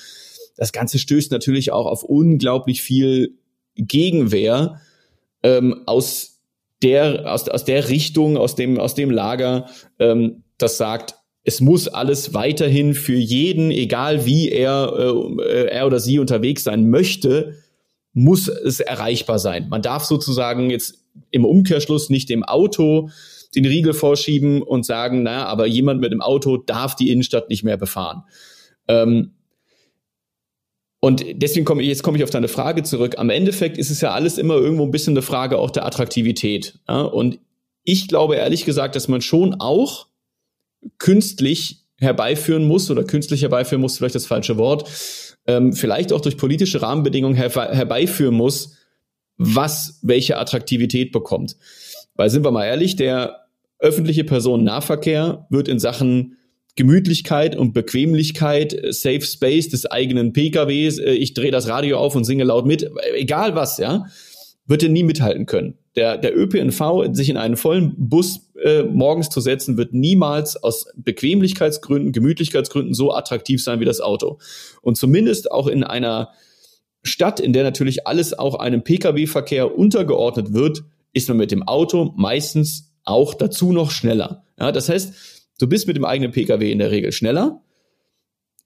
Das 0.55 0.71
Ganze 0.71 0.97
stößt 0.97 1.31
natürlich 1.31 1.71
auch 1.71 1.85
auf 1.85 2.03
unglaublich 2.03 2.81
viel 2.81 3.37
Gegenwehr 3.75 4.79
ähm, 5.43 5.81
aus 5.85 6.39
der 6.81 7.31
aus, 7.33 7.49
aus 7.49 7.65
der 7.65 7.89
Richtung, 7.89 8.37
aus 8.37 8.55
dem 8.55 8.79
aus 8.79 8.95
dem 8.95 9.11
Lager, 9.11 9.69
ähm, 9.99 10.43
das 10.57 10.77
sagt 10.77 11.18
es 11.43 11.61
muss 11.61 11.87
alles 11.87 12.33
weiterhin 12.33 12.93
für 12.93 13.15
jeden, 13.15 13.71
egal 13.71 14.25
wie 14.25 14.49
er, 14.49 14.93
äh, 15.39 15.67
er 15.67 15.87
oder 15.87 15.99
sie 15.99 16.19
unterwegs 16.19 16.63
sein 16.63 16.89
möchte, 16.89 17.55
muss 18.13 18.47
es 18.47 18.79
erreichbar 18.79 19.39
sein. 19.39 19.69
Man 19.69 19.81
darf 19.81 20.03
sozusagen 20.03 20.69
jetzt 20.69 21.05
im 21.31 21.45
Umkehrschluss 21.45 22.09
nicht 22.09 22.29
dem 22.29 22.43
Auto 22.43 23.09
den 23.55 23.65
Riegel 23.65 23.93
vorschieben 23.93 24.61
und 24.61 24.85
sagen, 24.85 25.23
naja, 25.23 25.45
aber 25.45 25.65
jemand 25.65 26.01
mit 26.01 26.11
dem 26.11 26.21
Auto 26.21 26.57
darf 26.57 26.95
die 26.95 27.09
Innenstadt 27.09 27.49
nicht 27.49 27.63
mehr 27.63 27.77
befahren. 27.77 28.23
Ähm, 28.87 29.31
und 30.99 31.23
deswegen 31.33 31.65
komme 31.65 31.81
ich, 31.81 31.87
jetzt 31.87 32.03
komme 32.03 32.17
ich 32.17 32.23
auf 32.23 32.29
deine 32.29 32.49
Frage 32.49 32.83
zurück. 32.83 33.15
Am 33.17 33.29
Endeffekt 33.29 33.77
ist 33.77 33.89
es 33.89 34.01
ja 34.01 34.11
alles 34.11 34.37
immer 34.37 34.55
irgendwo 34.55 34.83
ein 34.83 34.91
bisschen 34.91 35.13
eine 35.13 35.21
Frage 35.21 35.57
auch 35.57 35.71
der 35.71 35.85
Attraktivität. 35.85 36.79
Ja? 36.87 37.01
Und 37.01 37.39
ich 37.83 38.07
glaube 38.07 38.35
ehrlich 38.35 38.65
gesagt, 38.65 38.95
dass 38.95 39.07
man 39.07 39.21
schon 39.21 39.55
auch 39.55 40.08
künstlich 40.97 41.85
herbeiführen 41.99 42.67
muss 42.67 42.89
oder 42.89 43.03
künstlich 43.03 43.41
herbeiführen 43.41 43.81
muss, 43.81 43.97
vielleicht 43.97 44.15
das 44.15 44.25
falsche 44.25 44.57
Wort, 44.57 44.89
ähm, 45.47 45.73
vielleicht 45.73 46.13
auch 46.13 46.21
durch 46.21 46.37
politische 46.37 46.81
Rahmenbedingungen 46.81 47.35
her 47.35 47.49
herbeiführen 47.49 48.35
muss, 48.35 48.75
was 49.37 49.99
welche 50.01 50.37
Attraktivität 50.37 51.11
bekommt. 51.11 51.57
Weil 52.15 52.29
sind 52.29 52.43
wir 52.43 52.51
mal 52.51 52.65
ehrlich, 52.65 52.95
der 52.95 53.45
öffentliche 53.79 54.23
Personennahverkehr 54.23 55.47
wird 55.49 55.67
in 55.67 55.79
Sachen 55.79 56.35
Gemütlichkeit 56.75 57.55
und 57.55 57.73
Bequemlichkeit, 57.73 58.73
äh, 58.73 58.93
Safe 58.93 59.21
Space 59.21 59.69
des 59.69 59.85
eigenen 59.85 60.33
PKWs, 60.33 60.99
äh, 60.99 61.11
ich 61.11 61.33
drehe 61.33 61.51
das 61.51 61.67
Radio 61.67 61.97
auf 61.97 62.15
und 62.15 62.23
singe 62.23 62.43
laut 62.43 62.65
mit, 62.65 62.89
egal 63.15 63.55
was, 63.55 63.79
ja, 63.79 64.05
wird 64.65 64.83
er 64.83 64.89
nie 64.89 65.03
mithalten 65.03 65.45
können. 65.45 65.78
Der, 65.95 66.17
der 66.17 66.37
ÖPNV, 66.37 67.13
sich 67.13 67.29
in 67.29 67.37
einen 67.37 67.57
vollen 67.57 67.95
Bus 67.97 68.51
äh, 68.63 68.83
morgens 68.83 69.29
zu 69.29 69.41
setzen, 69.41 69.77
wird 69.77 69.93
niemals 69.93 70.55
aus 70.61 70.87
Bequemlichkeitsgründen, 70.95 72.11
Gemütlichkeitsgründen 72.11 72.93
so 72.93 73.13
attraktiv 73.13 73.63
sein 73.63 73.79
wie 73.79 73.85
das 73.85 74.01
Auto. 74.01 74.37
Und 74.81 74.97
zumindest 74.97 75.51
auch 75.51 75.67
in 75.67 75.83
einer 75.83 76.29
Stadt, 77.01 77.39
in 77.39 77.53
der 77.53 77.63
natürlich 77.63 78.07
alles 78.07 78.37
auch 78.37 78.55
einem 78.55 78.83
Pkw-Verkehr 78.83 79.77
untergeordnet 79.77 80.53
wird, 80.53 80.83
ist 81.13 81.27
man 81.27 81.37
mit 81.37 81.51
dem 81.51 81.63
Auto 81.63 82.13
meistens 82.15 82.93
auch 83.05 83.33
dazu 83.33 83.71
noch 83.71 83.91
schneller. 83.91 84.43
Ja, 84.59 84.71
das 84.71 84.89
heißt, 84.89 85.13
du 85.59 85.67
bist 85.67 85.87
mit 85.87 85.95
dem 85.95 86.05
eigenen 86.05 86.31
Pkw 86.31 86.71
in 86.71 86.79
der 86.79 86.91
Regel 86.91 87.11
schneller. 87.11 87.61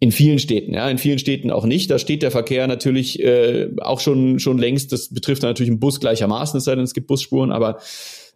In 0.04 0.12
vielen 0.12 0.38
Städten, 0.38 0.74
ja, 0.74 0.90
in 0.90 0.98
vielen 0.98 1.18
Städten 1.18 1.50
auch 1.50 1.64
nicht. 1.64 1.90
Da 1.90 1.98
steht 1.98 2.24
der 2.24 2.32
Verkehr 2.32 2.68
natürlich 2.68 3.24
äh, 3.24 3.70
auch 3.80 4.02
schon 4.02 4.38
schon 4.38 4.58
längst. 4.58 4.92
Das 4.92 5.14
betrifft 5.14 5.44
natürlich 5.44 5.70
einen 5.70 5.80
Bus 5.80 6.02
gleichermaßen, 6.02 6.58
es 6.58 6.66
sei 6.66 6.76
denn, 6.76 6.84
es 6.84 6.94
gibt 6.94 7.08
Busspuren, 7.08 7.54
aber 7.54 7.80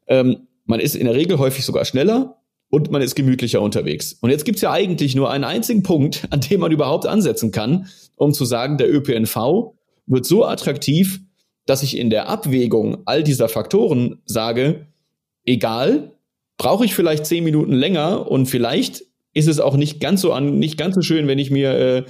ähm, 0.07 0.47
man 0.63 0.79
ist 0.79 0.95
in 0.95 1.07
der 1.07 1.15
Regel 1.15 1.39
häufig 1.39 1.65
sogar 1.65 1.83
schneller 1.83 2.37
und 2.69 2.89
man 2.89 3.01
ist 3.01 3.15
gemütlicher 3.15 3.61
unterwegs. 3.61 4.13
Und 4.13 4.29
jetzt 4.29 4.45
gibt's 4.45 4.61
ja 4.61 4.71
eigentlich 4.71 5.13
nur 5.13 5.29
einen 5.29 5.43
einzigen 5.43 5.83
Punkt, 5.83 6.23
an 6.29 6.39
dem 6.39 6.61
man 6.61 6.71
überhaupt 6.71 7.05
ansetzen 7.05 7.51
kann, 7.51 7.89
um 8.15 8.31
zu 8.31 8.45
sagen, 8.45 8.77
der 8.77 8.89
ÖPNV 8.89 9.73
wird 10.05 10.25
so 10.25 10.45
attraktiv, 10.45 11.19
dass 11.65 11.83
ich 11.83 11.97
in 11.97 12.09
der 12.09 12.29
Abwägung 12.29 12.99
all 13.03 13.23
dieser 13.23 13.49
Faktoren 13.49 14.21
sage, 14.23 14.87
egal, 15.43 16.13
brauche 16.57 16.85
ich 16.85 16.95
vielleicht 16.95 17.25
zehn 17.25 17.43
Minuten 17.43 17.73
länger 17.73 18.31
und 18.31 18.45
vielleicht 18.45 19.03
ist 19.37 19.47
es 19.47 19.59
auch 19.59 19.77
nicht 19.77 19.99
ganz 19.99 20.21
so 20.21 20.33
an, 20.33 20.57
nicht 20.57 20.77
ganz 20.77 20.95
so 20.95 21.01
schön, 21.01 21.27
wenn 21.27 21.39
ich 21.39 21.51
mir, 21.51 21.71
äh, 21.71 22.03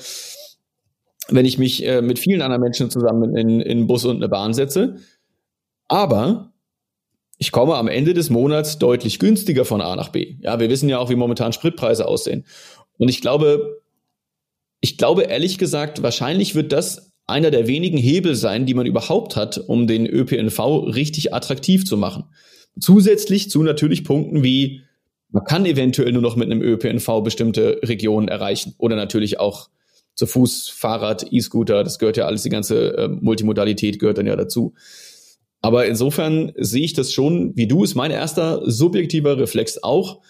wenn 1.30 1.46
ich 1.46 1.58
mich 1.58 1.86
äh, 1.86 2.02
mit 2.02 2.20
vielen 2.20 2.42
anderen 2.42 2.62
Menschen 2.62 2.90
zusammen 2.90 3.36
in, 3.36 3.60
in 3.60 3.70
einen 3.70 3.88
Bus 3.88 4.06
und 4.06 4.16
eine 4.16 4.30
Bahn 4.30 4.54
setze. 4.54 4.96
Aber 5.90 6.54
ich 7.38 7.52
komme 7.52 7.76
am 7.76 7.88
Ende 7.88 8.14
des 8.14 8.30
Monats 8.30 8.80
deutlich 8.80 9.20
günstiger 9.20 9.66
von 9.66 9.82
A 9.82 9.96
nach 9.96 10.10
B. 10.10 10.38
Ja, 10.40 10.60
wir 10.60 10.70
wissen 10.70 10.90
ja 10.90 11.00
auch, 11.00 11.10
wie 11.10 11.16
momentan 11.16 11.54
Spritpreise 11.54 12.08
aussehen. 12.08 12.46
Und 12.98 13.10
ich 13.10 13.22
glaube, 13.22 13.82
ich 14.80 14.98
glaube 14.98 15.24
ehrlich 15.24 15.58
gesagt, 15.58 16.02
wahrscheinlich 16.02 16.56
wird 16.56 16.72
das 16.72 17.12
einer 17.28 17.52
der 17.52 17.68
wenigen 17.68 17.98
Hebel 17.98 18.36
sein, 18.36 18.66
die 18.66 18.74
man 18.74 18.86
überhaupt 18.86 19.36
hat, 19.36 19.58
um 19.58 19.86
den 19.86 20.08
ÖPNV 20.08 20.60
richtig 20.96 21.34
attraktiv 21.34 21.86
zu 21.86 21.98
machen. 21.98 22.24
Zusätzlich 22.80 23.50
zu 23.50 23.64
natürlich 23.64 24.06
Punkten 24.06 24.44
wie, 24.44 24.84
man 25.30 25.44
kann 25.44 25.66
eventuell 25.66 26.12
nur 26.12 26.22
noch 26.22 26.36
mit 26.36 26.50
einem 26.50 26.62
ÖPNV 26.62 27.22
bestimmte 27.24 27.80
Regionen 27.84 28.28
erreichen 28.28 28.76
oder 28.78 28.96
natürlich 28.96 29.40
auch 29.40 29.70
zu 30.16 30.26
Fuß, 30.26 30.70
Fahrrad, 30.70 31.32
E-Scooter, 31.32 31.84
das 31.84 32.00
gehört 32.00 32.18
ja 32.18 32.26
alles, 32.26 32.44
die 32.44 32.50
ganze 32.50 32.98
äh, 32.98 33.08
Multimodalität 33.08 34.00
gehört 34.00 34.18
dann 34.18 34.26
ja 34.26 34.36
dazu. 34.36 34.74
Aber 35.62 35.86
insofern 35.86 36.54
sehe 36.56 36.84
ich 36.84 36.94
das 36.94 37.14
schon, 37.14 37.56
wie 37.56 37.68
du, 37.68 37.84
ist 37.84 37.96
mein 37.96 38.12
erster 38.12 38.62
subjektiver 38.70 39.38
Reflex 39.38 39.84
auch. 39.84 40.22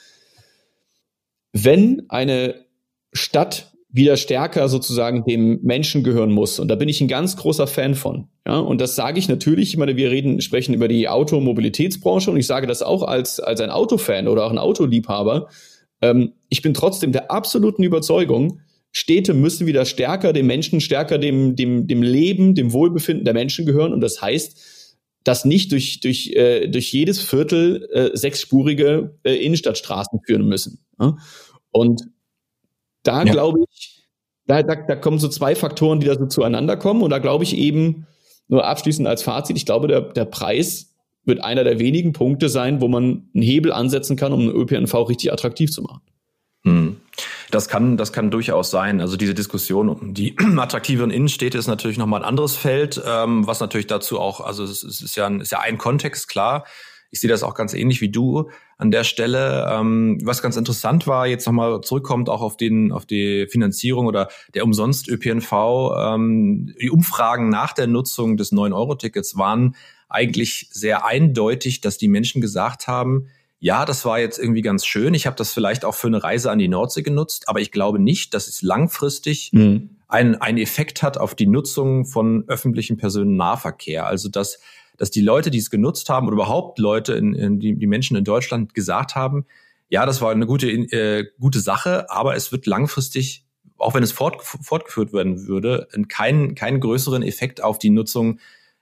Wenn 1.54 2.10
eine 2.10 2.66
Stadt 3.14 3.72
wieder 3.90 4.18
stärker 4.18 4.68
sozusagen 4.68 5.24
dem 5.24 5.60
Menschen 5.64 6.04
gehören 6.04 6.32
muss. 6.32 6.60
Und 6.60 6.68
da 6.68 6.76
bin 6.76 6.90
ich 6.90 7.00
ein 7.00 7.08
ganz 7.08 7.38
großer 7.38 7.68
Fan 7.68 7.96
von. 7.96 8.28
Ja, 8.46 8.60
und 8.60 8.82
das 8.82 8.96
sage 8.96 9.18
ich 9.18 9.30
natürlich, 9.30 9.70
ich 9.70 9.78
meine, 9.78 9.96
wir 9.96 10.12
reden, 10.12 10.42
sprechen 10.42 10.74
über 10.74 10.88
die 10.88 11.08
Automobilitätsbranche 11.08 12.32
und 12.32 12.38
ich 12.38 12.48
sage 12.48 12.68
das 12.68 12.82
auch 12.82 13.04
als, 13.04 13.40
als 13.40 13.62
ein 13.62 13.70
Autofan 13.70 14.28
oder 14.28 14.46
auch 14.46 14.52
ein 14.52 14.58
Autoliebhaber. 14.58 15.48
Ähm, 16.02 16.34
ich 16.50 16.62
bin 16.62 16.74
trotzdem 16.74 17.12
der 17.12 17.32
absoluten 17.32 17.84
Überzeugung, 17.84 18.60
Städte 18.92 19.34
müssen 19.34 19.68
wieder 19.68 19.86
stärker 19.86 20.34
dem 20.34 20.48
Menschen, 20.48 20.82
stärker 20.82 21.18
dem, 21.18 21.56
dem, 21.56 21.88
dem 21.88 22.02
Leben, 22.02 22.56
dem 22.56 22.74
Wohlbefinden 22.74 23.26
der 23.26 23.34
Menschen 23.34 23.66
gehören. 23.66 23.94
Und 23.94 24.02
das 24.02 24.22
heißt, 24.22 24.58
dass 25.24 25.46
nicht 25.46 25.72
durch, 25.72 26.00
durch, 26.00 26.32
äh, 26.34 26.68
durch 26.68 26.92
jedes 26.94 27.22
Viertel 27.22 27.88
äh, 27.92 28.18
sechsspurige 28.18 29.18
äh, 29.24 29.36
Innenstadtstraßen 29.36 30.22
führen 30.26 30.48
müssen. 30.48 30.86
Ja? 31.00 31.18
Und 31.72 32.04
da 33.08 33.24
ja. 33.24 33.32
glaube 33.32 33.60
ich, 33.70 34.04
da, 34.46 34.64
da, 34.64 34.76
da 34.76 34.96
kommen 34.96 35.20
so 35.20 35.28
zwei 35.28 35.56
Faktoren, 35.56 36.00
die 36.00 36.08
da 36.08 36.16
so 36.16 36.26
zueinander 36.26 36.78
kommen. 36.78 37.02
Und 37.02 37.10
da 37.10 37.20
glaube 37.20 37.44
ich 37.44 37.58
eben, 37.58 38.08
nur 38.48 38.66
abschließend 38.66 39.08
als 39.08 39.24
Fazit, 39.24 39.58
ich 39.58 39.66
glaube, 39.66 39.88
der, 39.88 40.02
der 40.02 40.26
Preis 40.26 40.96
wird 41.26 41.44
einer 41.44 41.66
der 41.66 41.80
wenigen 41.80 42.14
Punkte 42.14 42.48
sein, 42.48 42.80
wo 42.80 42.88
man 42.88 43.30
einen 43.34 43.44
Hebel 43.44 43.74
ansetzen 43.74 44.16
kann, 44.16 44.32
um 44.32 44.42
einen 44.42 44.52
ÖPNV 44.52 44.94
richtig 45.10 45.34
attraktiv 45.34 45.72
zu 45.72 45.82
machen. 45.82 46.02
Hm. 46.64 46.98
Das 47.52 47.68
kann, 47.68 47.98
das 47.98 48.14
kann 48.14 48.32
durchaus 48.32 48.72
sein. 48.72 49.02
Also 49.02 49.18
diese 49.18 49.34
Diskussion 49.34 49.90
um 49.90 50.14
die 50.14 50.36
attraktiveren 50.58 51.12
Innenstädte 51.12 51.58
ist 51.58 51.68
natürlich 51.68 51.98
nochmal 51.98 52.22
ein 52.22 52.28
anderes 52.28 52.56
Feld, 52.56 53.02
ähm, 53.06 53.46
was 53.46 53.60
natürlich 53.60 53.88
dazu 53.88 54.20
auch, 54.20 54.42
also 54.42 54.64
es 54.64 54.84
ist 54.84 55.16
ja 55.16 55.28
ein, 55.28 55.42
ist 55.42 55.52
ja 55.52 55.60
ein 55.60 55.78
Kontext, 55.78 56.30
klar. 56.30 56.66
Ich 57.12 57.20
sehe 57.20 57.30
das 57.30 57.44
auch 57.44 57.54
ganz 57.54 57.74
ähnlich 57.74 58.02
wie 58.02 58.10
du 58.10 58.50
an 58.78 58.92
der 58.92 59.04
Stelle. 59.04 59.68
Ähm, 59.70 60.20
was 60.24 60.42
ganz 60.42 60.58
interessant 60.58 61.08
war, 61.08 61.28
jetzt 61.28 61.46
nochmal 61.46 61.82
zurückkommt 61.82 62.30
auch 62.30 62.42
auf 62.42 62.58
den, 62.58 62.92
auf 62.92 63.06
die 63.06 63.48
Finanzierung 63.50 64.08
oder 64.08 64.30
der 64.54 64.64
umsonst 64.64 65.08
ÖPNV. 65.08 65.52
Ähm, 65.98 66.76
die 66.82 66.90
Umfragen 66.90 67.50
nach 67.50 67.74
der 67.74 67.88
Nutzung 67.88 68.38
des 68.38 68.52
9-Euro-Tickets 68.52 69.38
waren 69.38 69.76
eigentlich 70.10 70.68
sehr 70.72 71.06
eindeutig, 71.06 71.82
dass 71.82 71.98
die 71.98 72.08
Menschen 72.08 72.42
gesagt 72.42 72.88
haben, 72.88 73.28
ja, 73.60 73.86
das 73.86 74.06
war 74.06 74.20
jetzt 74.20 74.38
irgendwie 74.38 74.62
ganz 74.62 74.86
schön. 74.86 75.14
Ich 75.14 75.26
habe 75.26 75.36
das 75.36 75.52
vielleicht 75.52 75.84
auch 75.84 75.96
für 75.96 76.08
eine 76.08 76.24
Reise 76.24 76.52
an 76.52 76.60
die 76.60 76.68
Nordsee 76.68 77.02
genutzt, 77.02 77.50
aber 77.50 77.60
ich 77.60 77.72
glaube 77.72 78.00
nicht, 78.00 78.34
dass 78.34 78.48
es 78.48 78.62
langfristig 78.62 79.50
mhm. 79.52 79.90
einen, 80.08 80.36
einen 80.36 80.60
Effekt 80.60 81.02
hat 81.02 81.18
auf 81.18 81.34
die 81.34 81.48
Nutzung 81.48 82.06
von 82.06 82.44
öffentlichen 82.48 82.98
Personennahverkehr. 82.98 84.06
Also 84.06 84.30
dass 84.30 84.60
dass 84.98 85.12
die 85.12 85.22
Leute, 85.22 85.52
die 85.52 85.60
es 85.60 85.70
genutzt 85.70 86.10
haben 86.10 86.28
oder 86.28 86.36
überhaupt 86.36 86.80
Leute, 86.80 87.14
in, 87.14 87.34
in 87.34 87.60
die, 87.60 87.76
die 87.76 87.88
Menschen 87.88 88.18
in 88.18 88.24
Deutschland 88.24 88.74
gesagt 88.74 89.16
haben, 89.16 89.46
ja, 89.90 90.06
das 90.06 90.22
war 90.22 90.32
eine 90.32 90.46
gute, 90.46 90.70
äh, 90.70 91.28
gute 91.40 91.60
Sache, 91.60 92.10
aber 92.12 92.36
es 92.36 92.52
wird 92.52 92.66
langfristig, 92.66 93.46
auch 93.78 93.94
wenn 93.94 94.04
es 94.04 94.12
fort, 94.12 94.42
fortgeführt 94.44 95.14
werden 95.14 95.48
würde, 95.48 95.88
keinen, 96.10 96.56
keinen 96.56 96.80
größeren 96.80 97.24
Effekt 97.24 97.64
auf 97.64 97.80
die 97.80 97.90
Nutzung 97.90 98.40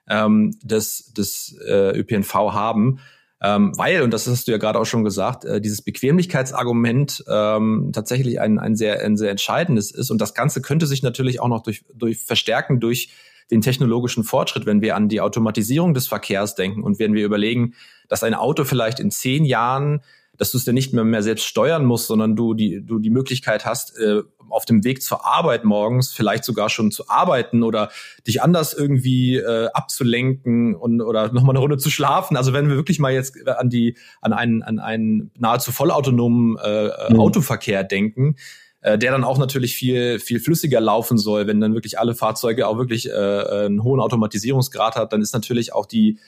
ähm, 0.08 0.58
des, 0.64 1.14
des 1.14 1.58
äh, 1.68 1.98
ÖPNV 1.98 2.34
haben. 2.34 3.00
Ähm, 3.42 3.74
weil, 3.78 4.02
und 4.02 4.12
das 4.12 4.28
hast 4.28 4.48
du 4.48 4.52
ja 4.52 4.58
gerade 4.58 4.80
auch 4.80 4.86
schon 4.86 5.04
gesagt, 5.04 5.46
äh, 5.46 5.60
dieses 5.60 5.82
Bequemlichkeitsargument 5.82 7.24
ähm, 7.28 7.92
tatsächlich 7.94 8.40
ein, 8.40 8.58
ein, 8.58 8.76
sehr, 8.76 9.04
ein 9.04 9.18
sehr 9.18 9.30
entscheidendes 9.30 9.92
ist. 9.92 10.10
Und 10.10 10.22
das 10.22 10.34
Ganze 10.34 10.62
könnte 10.62 10.88
sich 10.88 11.04
natürlich 11.04 11.42
auch 11.42 11.50
noch 11.50 11.62
durch, 11.62 11.84
durch 11.94 12.18
verstärken 12.24 12.80
durch 12.80 13.10
den 13.52 13.62
technologischen 13.62 14.24
Fortschritt, 14.24 14.66
wenn 14.66 14.82
wir 14.82 14.96
an 14.96 15.10
die 15.10 15.22
Automatisierung 15.22 15.94
des 15.94 16.08
Verkehrs 16.08 16.56
denken 16.56 16.84
und 16.84 17.00
wenn 17.00 17.14
wir 17.14 17.26
überlegen, 17.26 17.74
dass 18.08 18.24
ein 18.24 18.34
Auto 18.34 18.64
vielleicht 18.64 19.00
in 19.00 19.12
zehn 19.12 19.46
Jahren, 19.46 20.02
dass 20.38 20.52
du 20.52 20.58
es 20.58 20.66
dann 20.66 20.76
nicht 20.76 20.94
mehr, 20.94 21.04
mehr 21.04 21.24
selbst 21.24 21.46
steuern 21.46 21.86
musst, 21.86 22.08
sondern 22.08 22.36
du 22.36 22.54
die, 22.54 22.86
du 22.86 23.00
die 23.00 23.10
Möglichkeit 23.10 23.66
hast, 23.66 23.98
äh, 24.00 24.22
auf 24.50 24.66
dem 24.66 24.84
Weg 24.84 25.02
zur 25.02 25.26
Arbeit 25.26 25.64
morgens 25.64 26.14
vielleicht 26.14 26.44
sogar 26.44 26.70
schon 26.70 26.92
zu 26.92 27.10
arbeiten 27.10 27.64
oder 27.64 27.90
dich 28.28 28.42
anders 28.42 28.74
irgendwie 28.74 29.38
äh, 29.38 29.70
abzulenken 29.74 30.76
und 30.76 31.02
oder 31.02 31.32
nochmal 31.32 31.56
eine 31.56 31.60
Runde 31.60 31.78
zu 31.78 31.90
schlafen. 31.90 32.38
Also 32.38 32.54
wenn 32.54 32.70
wir 32.70 32.76
wirklich 32.76 33.00
mal 33.00 33.14
jetzt 33.14 33.48
an 33.48 33.70
die 33.70 33.98
an 34.22 34.34
einen 34.34 34.62
an 34.62 34.80
einen 34.80 35.32
nahezu 35.38 35.72
vollautonomen 35.72 36.58
äh, 36.58 36.90
mhm. 37.10 37.20
Autoverkehr 37.20 37.84
denken, 37.84 38.36
äh, 38.86 39.00
der 39.00 39.12
dann 39.12 39.24
auch 39.24 39.40
natürlich 39.40 39.76
viel, 39.76 40.20
viel 40.20 40.40
flüssiger 40.40 40.80
laufen 40.80 41.18
soll, 41.18 41.48
wenn 41.48 41.60
dann 41.60 41.74
wirklich 41.74 41.98
alle 41.98 42.14
Fahrzeuge 42.14 42.68
auch 42.68 42.78
wirklich 42.78 43.10
äh, 43.10 43.14
einen 43.14 43.82
hohen 43.82 44.00
Automatisierungsgrad 44.00 44.96
hat, 44.96 45.12
dann 45.12 45.24
ist 45.24 45.34
natürlich 45.34 45.74
auch 45.74 45.88
die, 45.88 46.20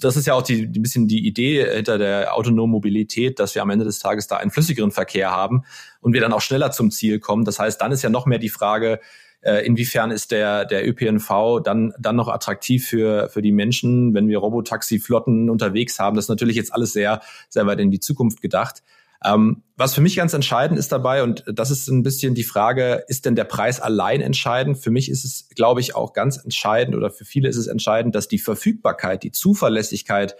das 0.00 0.16
ist 0.16 0.26
ja 0.26 0.34
auch 0.34 0.42
die, 0.42 0.66
die 0.66 0.80
bisschen 0.80 1.06
die 1.06 1.24
Idee 1.24 1.64
hinter 1.64 1.98
der 1.98 2.34
autonomen 2.34 2.72
Mobilität, 2.72 3.38
dass 3.38 3.54
wir 3.54 3.62
am 3.62 3.70
Ende 3.70 3.84
des 3.84 4.00
Tages 4.00 4.26
da 4.26 4.38
einen 4.38 4.50
flüssigeren 4.50 4.90
Verkehr 4.90 5.30
haben 5.30 5.62
und 6.00 6.12
wir 6.12 6.20
dann 6.20 6.32
auch 6.32 6.40
schneller 6.40 6.72
zum 6.72 6.90
Ziel 6.90 7.20
kommen. 7.20 7.44
Das 7.44 7.60
heißt, 7.60 7.80
dann 7.80 7.92
ist 7.92 8.02
ja 8.02 8.10
noch 8.10 8.26
mehr 8.26 8.40
die 8.40 8.48
Frage, 8.48 8.98
äh, 9.40 9.64
inwiefern 9.64 10.10
ist 10.10 10.32
der, 10.32 10.64
der 10.64 10.84
ÖPNV 10.84 11.60
dann, 11.62 11.94
dann 12.00 12.16
noch 12.16 12.26
attraktiv 12.26 12.84
für, 12.84 13.28
für 13.28 13.42
die 13.42 13.52
Menschen, 13.52 14.12
wenn 14.12 14.26
wir 14.26 14.38
Robotaxi-Flotten 14.38 15.48
unterwegs 15.48 16.00
haben. 16.00 16.16
Das 16.16 16.24
ist 16.24 16.30
natürlich 16.30 16.56
jetzt 16.56 16.74
alles 16.74 16.92
sehr, 16.92 17.20
sehr 17.48 17.64
weit 17.66 17.78
in 17.78 17.92
die 17.92 18.00
Zukunft 18.00 18.42
gedacht. 18.42 18.82
Ähm, 19.24 19.62
was 19.76 19.94
für 19.94 20.00
mich 20.00 20.16
ganz 20.16 20.32
entscheidend 20.32 20.78
ist 20.78 20.92
dabei, 20.92 21.22
und 21.22 21.44
das 21.46 21.70
ist 21.70 21.88
ein 21.88 22.02
bisschen 22.02 22.34
die 22.34 22.44
Frage, 22.44 23.04
ist 23.08 23.24
denn 23.24 23.34
der 23.34 23.44
Preis 23.44 23.80
allein 23.80 24.20
entscheidend? 24.20 24.78
Für 24.78 24.90
mich 24.90 25.10
ist 25.10 25.24
es, 25.24 25.48
glaube 25.54 25.80
ich, 25.80 25.94
auch 25.94 26.12
ganz 26.12 26.36
entscheidend 26.36 26.96
oder 26.96 27.10
für 27.10 27.24
viele 27.24 27.48
ist 27.48 27.56
es 27.56 27.66
entscheidend, 27.66 28.14
dass 28.14 28.28
die 28.28 28.38
Verfügbarkeit, 28.38 29.22
die 29.22 29.32
Zuverlässigkeit 29.32 30.36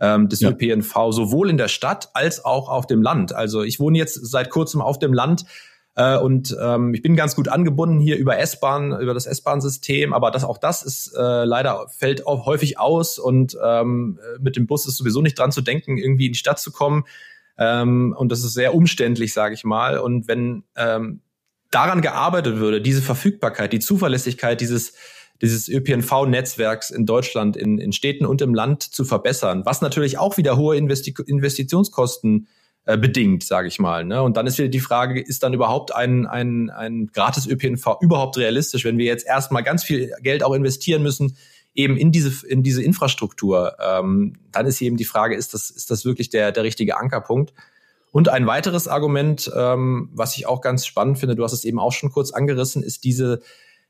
ähm, 0.00 0.28
des 0.28 0.40
ja. 0.40 0.50
ÖPNV 0.50 0.92
sowohl 1.10 1.50
in 1.50 1.58
der 1.58 1.68
Stadt 1.68 2.10
als 2.14 2.44
auch 2.44 2.68
auf 2.68 2.86
dem 2.86 3.02
Land. 3.02 3.34
Also 3.34 3.62
ich 3.62 3.78
wohne 3.78 3.98
jetzt 3.98 4.14
seit 4.26 4.50
kurzem 4.50 4.80
auf 4.80 4.98
dem 4.98 5.12
Land 5.12 5.44
äh, 5.94 6.16
und 6.16 6.56
ähm, 6.60 6.94
ich 6.94 7.02
bin 7.02 7.16
ganz 7.16 7.36
gut 7.36 7.48
angebunden 7.48 8.00
hier 8.00 8.16
über 8.16 8.38
S-Bahn, 8.38 8.98
über 9.00 9.14
das 9.14 9.26
S-Bahn-System, 9.26 10.12
aber 10.12 10.30
das 10.30 10.44
auch 10.44 10.58
das 10.58 10.82
ist 10.82 11.14
äh, 11.16 11.44
leider 11.44 11.86
fällt 11.88 12.26
auch 12.26 12.46
häufig 12.46 12.78
aus 12.78 13.18
und 13.18 13.56
ähm, 13.62 14.18
mit 14.40 14.56
dem 14.56 14.66
Bus 14.66 14.86
ist 14.86 14.96
sowieso 14.96 15.20
nicht 15.20 15.38
dran 15.38 15.52
zu 15.52 15.60
denken, 15.60 15.98
irgendwie 15.98 16.26
in 16.26 16.32
die 16.32 16.38
Stadt 16.38 16.58
zu 16.58 16.72
kommen. 16.72 17.04
Ähm, 17.60 18.14
und 18.18 18.32
das 18.32 18.42
ist 18.42 18.54
sehr 18.54 18.74
umständlich, 18.74 19.32
sage 19.32 19.54
ich 19.54 19.62
mal. 19.62 19.98
Und 19.98 20.26
wenn 20.26 20.64
ähm, 20.76 21.20
daran 21.70 22.00
gearbeitet 22.00 22.56
würde, 22.56 22.80
diese 22.80 23.02
Verfügbarkeit, 23.02 23.72
die 23.72 23.78
Zuverlässigkeit 23.78 24.60
dieses 24.60 24.94
dieses 25.42 25.68
ÖPNV-Netzwerks 25.68 26.90
in 26.90 27.06
Deutschland, 27.06 27.56
in, 27.56 27.78
in 27.78 27.92
Städten 27.92 28.26
und 28.26 28.42
im 28.42 28.54
Land 28.54 28.82
zu 28.82 29.04
verbessern, 29.04 29.62
was 29.64 29.80
natürlich 29.80 30.18
auch 30.18 30.36
wieder 30.36 30.56
hohe 30.56 30.76
Investi 30.76 31.14
Investitionskosten 31.26 32.48
äh, 32.84 32.98
bedingt, 32.98 33.44
sage 33.44 33.68
ich 33.68 33.78
mal. 33.78 34.04
Ne? 34.04 34.22
Und 34.22 34.36
dann 34.36 34.46
ist 34.46 34.58
wieder 34.58 34.68
die 34.68 34.80
Frage, 34.80 35.20
ist 35.20 35.42
dann 35.42 35.54
überhaupt 35.54 35.94
ein, 35.94 36.26
ein, 36.26 36.70
ein 36.70 37.06
gratis 37.12 37.46
ÖPNV 37.46 37.98
überhaupt 38.00 38.36
realistisch, 38.36 38.84
wenn 38.84 38.98
wir 38.98 39.06
jetzt 39.06 39.26
erstmal 39.26 39.62
ganz 39.62 39.84
viel 39.84 40.12
Geld 40.22 40.42
auch 40.42 40.54
investieren 40.54 41.02
müssen, 41.02 41.36
eben 41.82 41.96
in 41.96 42.12
diese, 42.12 42.46
in 42.46 42.62
diese 42.62 42.82
Infrastruktur, 42.82 43.76
ähm, 43.80 44.34
dann 44.52 44.66
ist 44.66 44.80
eben 44.80 44.96
die 44.96 45.04
Frage, 45.04 45.34
ist 45.34 45.54
das, 45.54 45.70
ist 45.70 45.90
das 45.90 46.04
wirklich 46.04 46.30
der, 46.30 46.52
der 46.52 46.64
richtige 46.64 46.98
Ankerpunkt? 46.98 47.52
Und 48.12 48.28
ein 48.28 48.46
weiteres 48.46 48.88
Argument, 48.88 49.50
ähm, 49.54 50.10
was 50.12 50.36
ich 50.36 50.46
auch 50.46 50.60
ganz 50.60 50.86
spannend 50.86 51.18
finde, 51.18 51.36
du 51.36 51.44
hast 51.44 51.52
es 51.52 51.64
eben 51.64 51.78
auch 51.78 51.92
schon 51.92 52.10
kurz 52.10 52.32
angerissen, 52.32 52.82
ist 52.82 53.04
diese, 53.04 53.40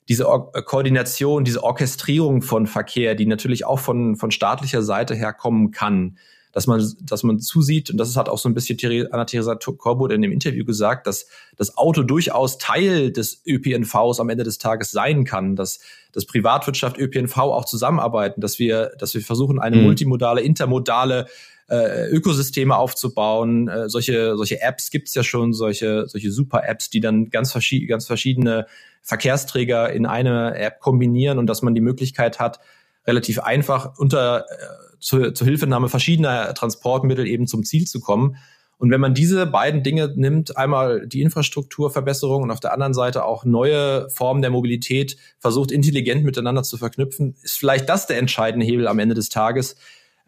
diese 0.09 0.29
Or 0.29 0.51
äh, 0.55 0.63
Koordination, 0.63 1.45
diese 1.45 1.63
Orchestrierung 1.63 2.43
von 2.43 2.67
Verkehr, 2.67 3.15
die 3.15 3.27
natürlich 3.27 3.65
auch 3.65 3.79
von, 3.79 4.17
von 4.17 4.31
staatlicher 4.31 4.83
Seite 4.83 5.15
her 5.15 5.33
kommen 5.33 5.71
kann. 5.71 6.19
Dass 6.53 6.67
man, 6.67 6.85
dass 7.03 7.23
man 7.23 7.39
zusieht, 7.39 7.91
und 7.91 7.99
das 7.99 8.17
hat 8.17 8.29
auch 8.29 8.39
so 8.39 8.49
ein 8.49 8.55
bisschen 8.55 8.79
Anna-Theresa 9.13 9.55
Korbut 9.55 10.11
in 10.11 10.21
dem 10.21 10.33
Interview 10.33 10.65
gesagt, 10.65 11.07
dass 11.07 11.27
das 11.57 11.77
Auto 11.77 12.03
durchaus 12.03 12.59
Teil 12.59 13.13
des 13.13 13.43
ÖPNVs 13.47 14.19
am 14.19 14.29
Ende 14.31 14.43
des 14.43 14.59
Tages 14.59 14.91
sein 14.91 15.25
kann, 15.25 15.55
dass, 15.55 15.79
dass 16.13 16.27
Privatwirtschaft, 16.27 16.99
ÖPNV 16.99 17.37
auch 17.37 17.65
zusammenarbeiten, 17.65 18.41
dass 18.41 18.59
wir, 18.59 18.93
dass 18.99 19.15
wir 19.15 19.21
versuchen, 19.21 19.61
eine 19.61 19.77
mhm. 19.77 19.85
multimodale, 19.85 20.41
intermodale 20.41 21.27
äh, 21.71 22.09
Ökosysteme 22.09 22.77
aufzubauen. 22.77 23.69
Äh, 23.69 23.89
solche, 23.89 24.37
solche 24.37 24.61
Apps 24.61 24.91
gibt's 24.91 25.15
ja 25.15 25.23
schon, 25.23 25.53
solche, 25.53 26.09
solche 26.09 26.33
Super-Apps, 26.33 26.91
die 26.91 27.01
dann 27.01 27.31
ganz, 27.31 27.53
verschied 27.53 27.89
ganz 27.89 28.07
verschiedene 28.07 28.67
Verkehrsträger 29.03 29.93
in 29.93 30.05
eine 30.05 30.57
App 30.57 30.81
kombinieren 30.81 31.39
und 31.39 31.47
dass 31.47 31.63
man 31.63 31.75
die 31.75 31.81
Möglichkeit 31.81 32.39
hat, 32.39 32.59
relativ 33.07 33.39
einfach 33.39 33.99
unter 33.99 34.47
äh, 34.51 34.90
zur, 35.01 35.35
zur 35.35 35.47
Hilfenahme 35.47 35.89
verschiedener 35.89 36.55
Transportmittel 36.55 37.27
eben 37.27 37.47
zum 37.47 37.65
Ziel 37.65 37.87
zu 37.87 38.01
kommen. 38.01 38.37
Und 38.79 38.91
wenn 38.91 39.01
man 39.01 39.13
diese 39.13 39.45
beiden 39.47 39.83
Dinge 39.83 40.11
nimmt, 40.17 40.57
einmal 40.57 41.07
die 41.07 41.21
Infrastrukturverbesserung 41.21 42.43
und 42.45 42.51
auf 42.51 42.61
der 42.61 42.73
anderen 42.73 42.95
Seite 42.95 43.27
auch 43.27 43.45
neue 43.45 44.09
Formen 44.09 44.41
der 44.41 44.51
Mobilität 44.51 45.19
versucht, 45.39 45.71
intelligent 45.71 46.25
miteinander 46.25 46.63
zu 46.63 46.79
verknüpfen, 46.79 47.37
ist 47.43 47.59
vielleicht 47.59 47.91
das 47.91 48.07
der 48.07 48.17
entscheidende 48.17 48.65
Hebel 48.65 48.89
am 48.89 48.99
Ende 48.99 49.15
des 49.15 49.29
Tages, 49.29 49.77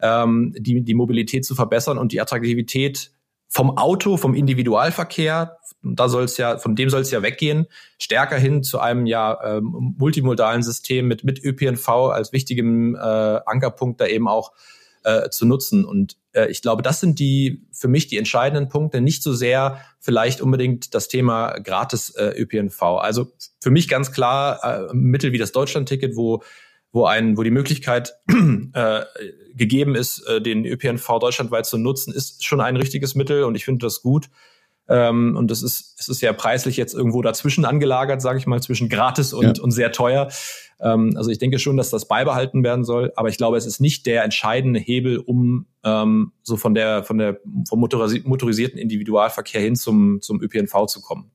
ähm, 0.01 0.53
die, 0.55 0.81
die 0.83 0.93
Mobilität 0.93 1.45
zu 1.45 1.55
verbessern 1.55 1.97
und 1.97 2.11
die 2.11 2.21
Attraktivität 2.21 3.11
vom 3.53 3.77
Auto, 3.77 4.17
vom 4.17 4.33
Individualverkehr, 4.33 5.59
da 5.83 6.09
soll 6.09 6.23
es 6.23 6.37
ja, 6.37 6.57
von 6.57 6.75
dem 6.75 6.89
soll 6.89 7.01
es 7.01 7.11
ja 7.11 7.21
weggehen, 7.21 7.67
stärker 7.99 8.37
hin 8.37 8.63
zu 8.63 8.79
einem 8.79 9.05
ja 9.05 9.37
ähm, 9.43 9.93
multimodalen 9.97 10.63
System 10.63 11.07
mit 11.07 11.23
mit 11.23 11.43
ÖPNV 11.43 11.87
als 11.87 12.33
wichtigem 12.33 12.95
äh, 12.95 12.99
Ankerpunkt 12.99 14.01
da 14.01 14.07
eben 14.07 14.27
auch 14.27 14.53
äh, 15.03 15.29
zu 15.29 15.45
nutzen. 15.45 15.85
Und 15.85 16.17
äh, 16.31 16.47
ich 16.47 16.63
glaube, 16.63 16.81
das 16.81 16.99
sind 16.99 17.19
die 17.19 17.67
für 17.71 17.87
mich 17.87 18.07
die 18.07 18.17
entscheidenden 18.17 18.69
Punkte, 18.69 19.01
nicht 19.01 19.21
so 19.21 19.33
sehr 19.33 19.81
vielleicht 19.99 20.41
unbedingt 20.41 20.95
das 20.95 21.07
Thema 21.07 21.59
gratis 21.59 22.09
äh, 22.09 22.33
ÖPNV. 22.35 22.81
Also 22.81 23.27
für 23.61 23.69
mich 23.69 23.87
ganz 23.87 24.11
klar 24.11 24.63
äh, 24.63 24.93
Mittel 24.93 25.31
wie 25.31 25.37
das 25.37 25.51
Deutschlandticket, 25.51 26.15
wo 26.15 26.41
wo 26.93 27.05
ein, 27.05 27.37
wo 27.37 27.43
die 27.43 27.51
Möglichkeit 27.51 28.13
äh, 28.73 29.01
gegeben 29.55 29.95
ist, 29.95 30.19
äh, 30.27 30.41
den 30.41 30.63
ÖPNV 30.63 31.19
deutschlandweit 31.19 31.65
zu 31.65 31.77
nutzen, 31.77 32.13
ist 32.13 32.45
schon 32.45 32.61
ein 32.61 32.77
richtiges 32.77 33.15
Mittel 33.15 33.43
und 33.43 33.55
ich 33.55 33.65
finde 33.65 33.85
das 33.85 34.01
gut. 34.01 34.29
Ähm, 34.87 35.35
und 35.35 35.49
das 35.49 35.63
ist, 35.63 35.95
es 35.99 36.07
ist 36.07 36.21
ja 36.21 36.33
preislich 36.33 36.77
jetzt 36.77 36.93
irgendwo 36.93 37.21
dazwischen 37.21 37.65
angelagert, 37.65 38.21
sage 38.21 38.37
ich 38.37 38.45
mal, 38.45 38.61
zwischen 38.61 38.89
gratis 38.89 39.33
und, 39.33 39.57
ja. 39.57 39.63
und 39.63 39.71
sehr 39.71 39.91
teuer. 39.91 40.29
Ähm, 40.79 41.13
also 41.15 41.31
ich 41.31 41.39
denke 41.39 41.57
schon, 41.57 41.77
dass 41.77 41.89
das 41.89 42.07
beibehalten 42.07 42.63
werden 42.63 42.83
soll, 42.83 43.11
aber 43.15 43.29
ich 43.29 43.37
glaube, 43.37 43.57
es 43.57 43.65
ist 43.65 43.79
nicht 43.79 44.05
der 44.05 44.23
entscheidende 44.23 44.79
Hebel, 44.79 45.17
um 45.17 45.65
ähm, 45.83 46.33
so 46.43 46.57
von 46.57 46.75
der, 46.75 47.03
von 47.03 47.17
der, 47.17 47.39
vom 47.67 47.79
motorisierten 47.79 48.77
Individualverkehr 48.77 49.61
hin 49.61 49.75
zum, 49.75 50.21
zum 50.21 50.41
ÖPNV 50.41 50.85
zu 50.87 51.01
kommen. 51.01 51.31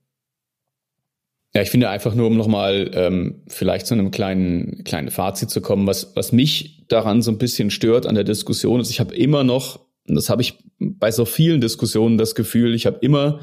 Ja, 1.53 1.63
ich 1.63 1.71
finde 1.71 1.89
einfach 1.89 2.13
nur, 2.13 2.27
um 2.27 2.37
nochmal 2.37 2.91
ähm, 2.93 3.41
vielleicht 3.47 3.87
zu 3.87 3.95
einem 3.95 4.11
kleinen, 4.11 4.83
kleinen 4.83 5.09
Fazit 5.09 5.49
zu 5.49 5.61
kommen, 5.61 5.87
was, 5.87 6.15
was 6.15 6.31
mich 6.31 6.85
daran 6.87 7.21
so 7.21 7.31
ein 7.31 7.39
bisschen 7.39 7.71
stört 7.71 8.05
an 8.05 8.15
der 8.15 8.23
Diskussion 8.23 8.79
ist, 8.79 8.91
ich 8.91 8.99
habe 8.99 9.15
immer 9.15 9.43
noch, 9.43 9.79
und 10.07 10.15
das 10.15 10.29
habe 10.29 10.43
ich 10.43 10.63
bei 10.79 11.11
so 11.11 11.25
vielen 11.25 11.59
Diskussionen 11.59 12.17
das 12.17 12.35
Gefühl, 12.35 12.75
ich 12.75 12.85
habe 12.85 12.99
immer 13.01 13.39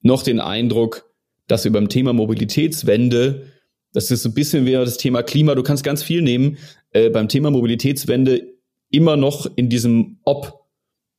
noch 0.00 0.22
den 0.22 0.38
Eindruck, 0.38 1.10
dass 1.48 1.64
wir 1.64 1.72
beim 1.72 1.88
Thema 1.88 2.12
Mobilitätswende, 2.12 3.46
das 3.92 4.10
ist 4.10 4.22
so 4.22 4.28
ein 4.28 4.34
bisschen 4.34 4.64
wie 4.64 4.72
das 4.72 4.96
Thema 4.96 5.22
Klima, 5.22 5.56
du 5.56 5.62
kannst 5.62 5.82
ganz 5.82 6.02
viel 6.04 6.22
nehmen, 6.22 6.58
äh, 6.92 7.10
beim 7.10 7.28
Thema 7.28 7.50
Mobilitätswende 7.50 8.42
immer 8.90 9.16
noch 9.16 9.50
in 9.56 9.68
diesem 9.68 10.18
Ob 10.24 10.64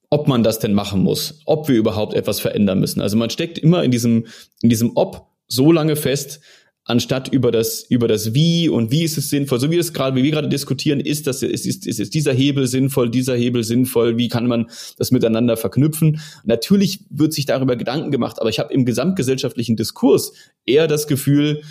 ob 0.10 0.28
man 0.28 0.44
das 0.44 0.60
denn 0.60 0.74
machen 0.74 1.02
muss, 1.02 1.42
ob 1.46 1.68
wir 1.68 1.76
überhaupt 1.76 2.14
etwas 2.14 2.40
verändern 2.40 2.80
müssen. 2.80 3.02
Also 3.02 3.18
man 3.18 3.30
steckt 3.30 3.58
immer 3.58 3.84
in 3.84 3.92
diesem, 3.92 4.28
in 4.62 4.70
diesem 4.70 4.92
Ob 4.96 5.35
so 5.48 5.72
lange 5.72 5.96
fest, 5.96 6.40
anstatt 6.86 7.34
über 7.34 7.52
das, 7.52 7.84
über 7.90 8.08
das 8.08 8.34
Wie 8.36 8.70
und 8.70 8.92
wie 8.92 9.04
ist 9.04 9.18
es 9.18 9.32
sinnvoll, 9.32 9.60
so 9.60 9.72
wie 9.72 9.78
es 9.78 9.92
gerade, 9.92 10.16
wie 10.16 10.24
wir 10.24 10.32
gerade 10.32 10.50
diskutieren, 10.50 11.00
ist 11.00 11.26
das, 11.26 11.42
ist, 11.42 11.66
ist, 11.66 11.88
ist, 11.88 12.00
ist 12.00 12.14
dieser 12.14 12.32
Hebel 12.32 12.68
sinnvoll, 12.68 13.10
dieser 13.10 13.36
Hebel 13.36 13.64
sinnvoll, 13.64 14.18
wie 14.18 14.30
kann 14.30 14.46
man 14.48 14.70
das 14.98 15.12
miteinander 15.12 15.58
verknüpfen? 15.58 16.22
Natürlich 16.44 17.06
wird 17.10 17.34
sich 17.34 17.48
darüber 17.48 17.76
Gedanken 17.76 18.12
gemacht, 18.12 18.40
aber 18.40 18.50
ich 18.50 18.60
habe 18.60 18.72
im 18.74 18.86
gesamtgesellschaftlichen 18.86 19.76
Diskurs 19.76 20.34
eher 20.66 20.88
das 20.88 21.08
Gefühl, 21.08 21.64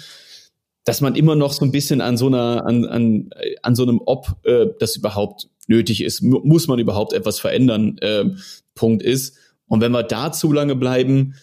dass 0.85 1.01
man 1.01 1.15
immer 1.15 1.37
noch 1.37 1.53
so 1.53 1.65
ein 1.65 1.73
bisschen 1.73 2.01
an 2.01 2.17
so 2.17 2.27
einer, 2.27 2.67
an, 2.67 2.85
an, 2.85 3.31
an 3.63 3.75
so 3.77 3.85
einem 3.85 4.01
Ob 4.05 4.37
äh, 4.45 4.67
das 4.81 4.97
überhaupt 4.97 5.49
nötig 5.69 6.03
ist, 6.03 6.23
muss 6.23 6.67
man 6.67 6.79
überhaupt 6.79 7.13
etwas 7.13 7.39
verändern, 7.39 7.97
äh, 7.99 8.25
Punkt 8.75 9.03
ist. 9.03 9.37
Und 9.67 9.81
wenn 9.81 9.93
wir 9.93 10.03
da 10.03 10.33
zu 10.33 10.53
lange 10.53 10.77
bleiben, 10.77 11.37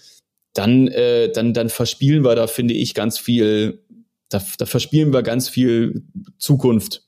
dann, 0.54 0.88
äh, 0.88 1.32
dann, 1.32 1.54
dann 1.54 1.70
verspielen 1.70 2.24
wir 2.24 2.36
da, 2.36 2.48
finde 2.48 2.74
ich, 2.74 2.94
ganz 2.94 3.18
viel, 3.18 3.84
da, 4.30 4.42
da 4.58 4.66
verspielen 4.66 5.14
wir 5.14 5.24
ganz 5.24 5.50
viel 5.50 6.04
Zukunft, 6.38 7.04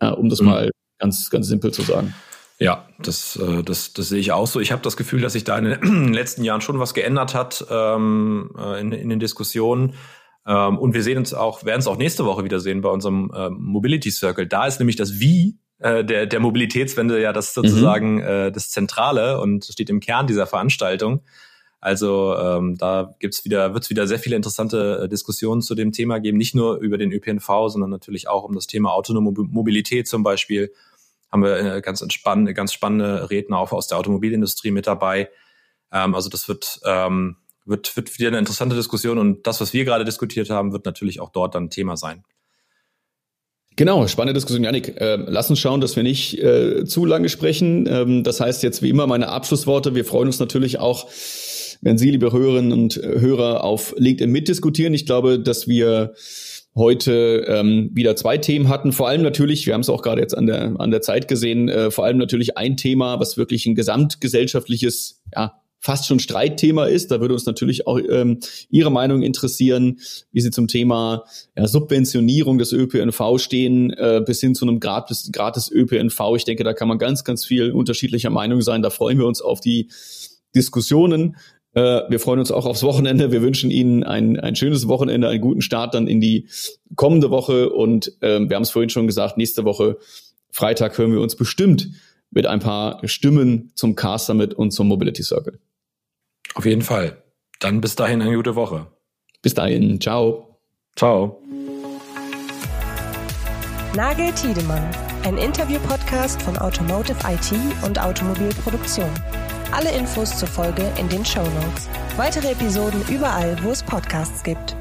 ja, 0.00 0.10
um 0.10 0.28
das 0.28 0.40
mhm. 0.40 0.46
mal 0.46 0.70
ganz, 0.98 1.30
ganz 1.30 1.48
simpel 1.48 1.72
zu 1.72 1.82
sagen. 1.82 2.14
Ja, 2.58 2.86
das, 3.00 3.36
äh, 3.36 3.62
das, 3.62 3.92
das 3.92 4.08
sehe 4.08 4.20
ich 4.20 4.30
auch 4.30 4.46
so. 4.46 4.60
Ich 4.60 4.70
habe 4.70 4.82
das 4.82 4.96
Gefühl, 4.96 5.20
dass 5.20 5.32
sich 5.32 5.44
da 5.44 5.58
in 5.58 5.64
den 5.64 6.12
letzten 6.12 6.44
Jahren 6.44 6.60
schon 6.60 6.78
was 6.78 6.94
geändert 6.94 7.34
hat 7.34 7.64
ähm, 7.70 8.50
äh, 8.56 8.80
in, 8.80 8.92
in 8.92 9.08
den 9.08 9.18
Diskussionen. 9.18 9.94
Ähm, 10.46 10.78
und 10.78 10.94
wir 10.94 11.02
sehen 11.02 11.18
uns 11.18 11.34
auch, 11.34 11.64
werden 11.64 11.80
es 11.80 11.86
auch 11.86 11.96
nächste 11.96 12.24
Woche 12.24 12.44
wieder 12.44 12.60
sehen 12.60 12.80
bei 12.80 12.88
unserem 12.88 13.32
äh, 13.34 13.50
Mobility 13.50 14.10
Circle. 14.10 14.46
Da 14.46 14.66
ist 14.66 14.78
nämlich 14.78 14.96
das 14.96 15.18
Wie 15.18 15.58
äh, 15.78 16.04
der, 16.04 16.26
der 16.26 16.40
Mobilitätswende 16.40 17.20
ja 17.20 17.32
das 17.32 17.56
mhm. 17.56 17.62
sozusagen 17.62 18.14
mhm. 18.14 18.22
äh, 18.22 18.52
das 18.52 18.70
Zentrale 18.70 19.40
und 19.40 19.64
steht 19.64 19.90
im 19.90 20.00
Kern 20.00 20.26
dieser 20.26 20.46
Veranstaltung. 20.46 21.22
Also 21.82 22.36
ähm, 22.38 22.78
da 22.78 23.12
gibt's 23.18 23.44
wieder, 23.44 23.74
wird 23.74 23.82
es 23.82 23.90
wieder 23.90 24.06
sehr 24.06 24.20
viele 24.20 24.36
interessante 24.36 25.02
äh, 25.02 25.08
Diskussionen 25.08 25.62
zu 25.62 25.74
dem 25.74 25.90
Thema 25.90 26.20
geben, 26.20 26.38
nicht 26.38 26.54
nur 26.54 26.76
über 26.76 26.96
den 26.96 27.10
ÖPNV, 27.10 27.44
sondern 27.66 27.90
natürlich 27.90 28.28
auch 28.28 28.44
um 28.44 28.54
das 28.54 28.68
Thema 28.68 28.92
autonome 28.92 29.32
Mobilität 29.32 30.06
zum 30.06 30.22
Beispiel. 30.22 30.72
Haben 31.32 31.42
wir 31.42 31.56
äh, 31.56 31.80
ganz, 31.80 32.04
spannende, 32.12 32.54
ganz 32.54 32.72
spannende 32.72 33.28
Redner 33.30 33.58
auch 33.58 33.72
aus 33.72 33.88
der 33.88 33.98
Automobilindustrie 33.98 34.70
mit 34.70 34.86
dabei. 34.86 35.28
Ähm, 35.90 36.14
also 36.14 36.28
das 36.28 36.46
wird, 36.46 36.78
ähm, 36.86 37.38
wird, 37.64 37.96
wird 37.96 38.16
wieder 38.16 38.28
eine 38.28 38.38
interessante 38.38 38.76
Diskussion 38.76 39.18
und 39.18 39.44
das, 39.48 39.60
was 39.60 39.72
wir 39.72 39.84
gerade 39.84 40.04
diskutiert 40.04 40.50
haben, 40.50 40.72
wird 40.72 40.86
natürlich 40.86 41.18
auch 41.18 41.30
dort 41.30 41.56
dann 41.56 41.68
Thema 41.68 41.96
sein. 41.96 42.22
Genau, 43.74 44.06
spannende 44.06 44.34
Diskussion, 44.34 44.62
Janik. 44.62 45.00
Äh, 45.00 45.16
lass 45.16 45.50
uns 45.50 45.58
schauen, 45.58 45.80
dass 45.80 45.96
wir 45.96 46.04
nicht 46.04 46.38
äh, 46.38 46.84
zu 46.84 47.06
lange 47.06 47.28
sprechen. 47.28 47.88
Ähm, 47.88 48.22
das 48.22 48.38
heißt 48.38 48.62
jetzt 48.62 48.82
wie 48.82 48.90
immer 48.90 49.08
meine 49.08 49.30
Abschlussworte. 49.30 49.96
Wir 49.96 50.04
freuen 50.04 50.28
uns 50.28 50.38
natürlich 50.38 50.78
auch 50.78 51.08
wenn 51.82 51.98
Sie, 51.98 52.10
liebe 52.10 52.32
Hörerinnen 52.32 52.72
und 52.72 52.96
Hörer, 52.96 53.64
auf 53.64 53.94
LinkedIn 53.98 54.30
mitdiskutieren. 54.30 54.94
Ich 54.94 55.04
glaube, 55.04 55.38
dass 55.38 55.68
wir 55.68 56.14
heute 56.74 57.44
ähm, 57.48 57.90
wieder 57.92 58.16
zwei 58.16 58.38
Themen 58.38 58.68
hatten. 58.68 58.92
Vor 58.92 59.08
allem 59.08 59.22
natürlich, 59.22 59.66
wir 59.66 59.74
haben 59.74 59.82
es 59.82 59.90
auch 59.90 60.00
gerade 60.00 60.22
jetzt 60.22 60.36
an 60.36 60.46
der, 60.46 60.76
an 60.78 60.90
der 60.90 61.02
Zeit 61.02 61.28
gesehen, 61.28 61.68
äh, 61.68 61.90
vor 61.90 62.04
allem 62.04 62.16
natürlich 62.16 62.56
ein 62.56 62.76
Thema, 62.76 63.20
was 63.20 63.36
wirklich 63.36 63.66
ein 63.66 63.74
gesamtgesellschaftliches, 63.74 65.20
ja, 65.34 65.52
fast 65.80 66.06
schon 66.06 66.20
Streitthema 66.20 66.86
ist. 66.86 67.10
Da 67.10 67.20
würde 67.20 67.34
uns 67.34 67.44
natürlich 67.44 67.88
auch 67.88 67.98
ähm, 67.98 68.38
Ihre 68.70 68.92
Meinung 68.92 69.22
interessieren, 69.22 69.98
wie 70.30 70.40
Sie 70.40 70.52
zum 70.52 70.68
Thema 70.68 71.24
ja, 71.56 71.66
Subventionierung 71.66 72.58
des 72.58 72.72
ÖPNV 72.72 73.38
stehen, 73.38 73.90
äh, 73.90 74.22
bis 74.24 74.40
hin 74.40 74.54
zu 74.54 74.64
einem 74.64 74.78
gratis, 74.78 75.30
gratis 75.32 75.70
ÖPNV. 75.70 76.20
Ich 76.36 76.44
denke, 76.44 76.62
da 76.62 76.72
kann 76.72 76.86
man 76.86 76.98
ganz, 76.98 77.24
ganz 77.24 77.44
viel 77.44 77.72
unterschiedlicher 77.72 78.30
Meinung 78.30 78.62
sein. 78.62 78.80
Da 78.80 78.90
freuen 78.90 79.18
wir 79.18 79.26
uns 79.26 79.42
auf 79.42 79.60
die 79.60 79.90
Diskussionen. 80.54 81.36
Äh, 81.74 82.02
wir 82.08 82.20
freuen 82.20 82.38
uns 82.38 82.50
auch 82.50 82.66
aufs 82.66 82.82
Wochenende. 82.82 83.32
Wir 83.32 83.42
wünschen 83.42 83.70
Ihnen 83.70 84.04
ein, 84.04 84.38
ein 84.38 84.56
schönes 84.56 84.88
Wochenende, 84.88 85.28
einen 85.28 85.40
guten 85.40 85.62
Start 85.62 85.94
dann 85.94 86.06
in 86.06 86.20
die 86.20 86.48
kommende 86.96 87.30
Woche. 87.30 87.70
Und 87.70 88.12
ähm, 88.20 88.48
wir 88.48 88.56
haben 88.56 88.62
es 88.62 88.70
vorhin 88.70 88.90
schon 88.90 89.06
gesagt, 89.06 89.36
nächste 89.38 89.64
Woche 89.64 89.98
Freitag 90.50 90.96
hören 90.98 91.12
wir 91.12 91.20
uns 91.20 91.34
bestimmt 91.34 91.88
mit 92.30 92.46
ein 92.46 92.60
paar 92.60 93.06
Stimmen 93.08 93.72
zum 93.74 93.94
Car 93.94 94.18
Summit 94.18 94.54
und 94.54 94.70
zum 94.70 94.88
Mobility 94.88 95.22
Circle. 95.22 95.58
Auf 96.54 96.66
jeden 96.66 96.82
Fall. 96.82 97.22
Dann 97.60 97.80
bis 97.80 97.96
dahin 97.96 98.20
eine 98.20 98.36
gute 98.36 98.54
Woche. 98.54 98.86
Bis 99.40 99.54
dahin. 99.54 100.00
Ciao. 100.00 100.58
Ciao. 100.96 101.42
Nagel 103.94 104.32
Tiedemann, 104.32 104.88
ein 105.24 105.36
Interview-Podcast 105.36 106.40
von 106.42 106.56
Automotive 106.56 107.16
IT 107.28 107.52
und 107.84 108.02
Automobilproduktion. 108.02 109.10
Alle 109.72 109.90
Infos 109.90 110.36
zur 110.36 110.48
Folge 110.48 110.82
in 110.98 111.08
den 111.08 111.24
Show 111.24 111.42
Notes. 111.42 111.88
Weitere 112.18 112.52
Episoden 112.52 113.02
überall, 113.08 113.56
wo 113.62 113.70
es 113.70 113.82
Podcasts 113.82 114.42
gibt. 114.42 114.76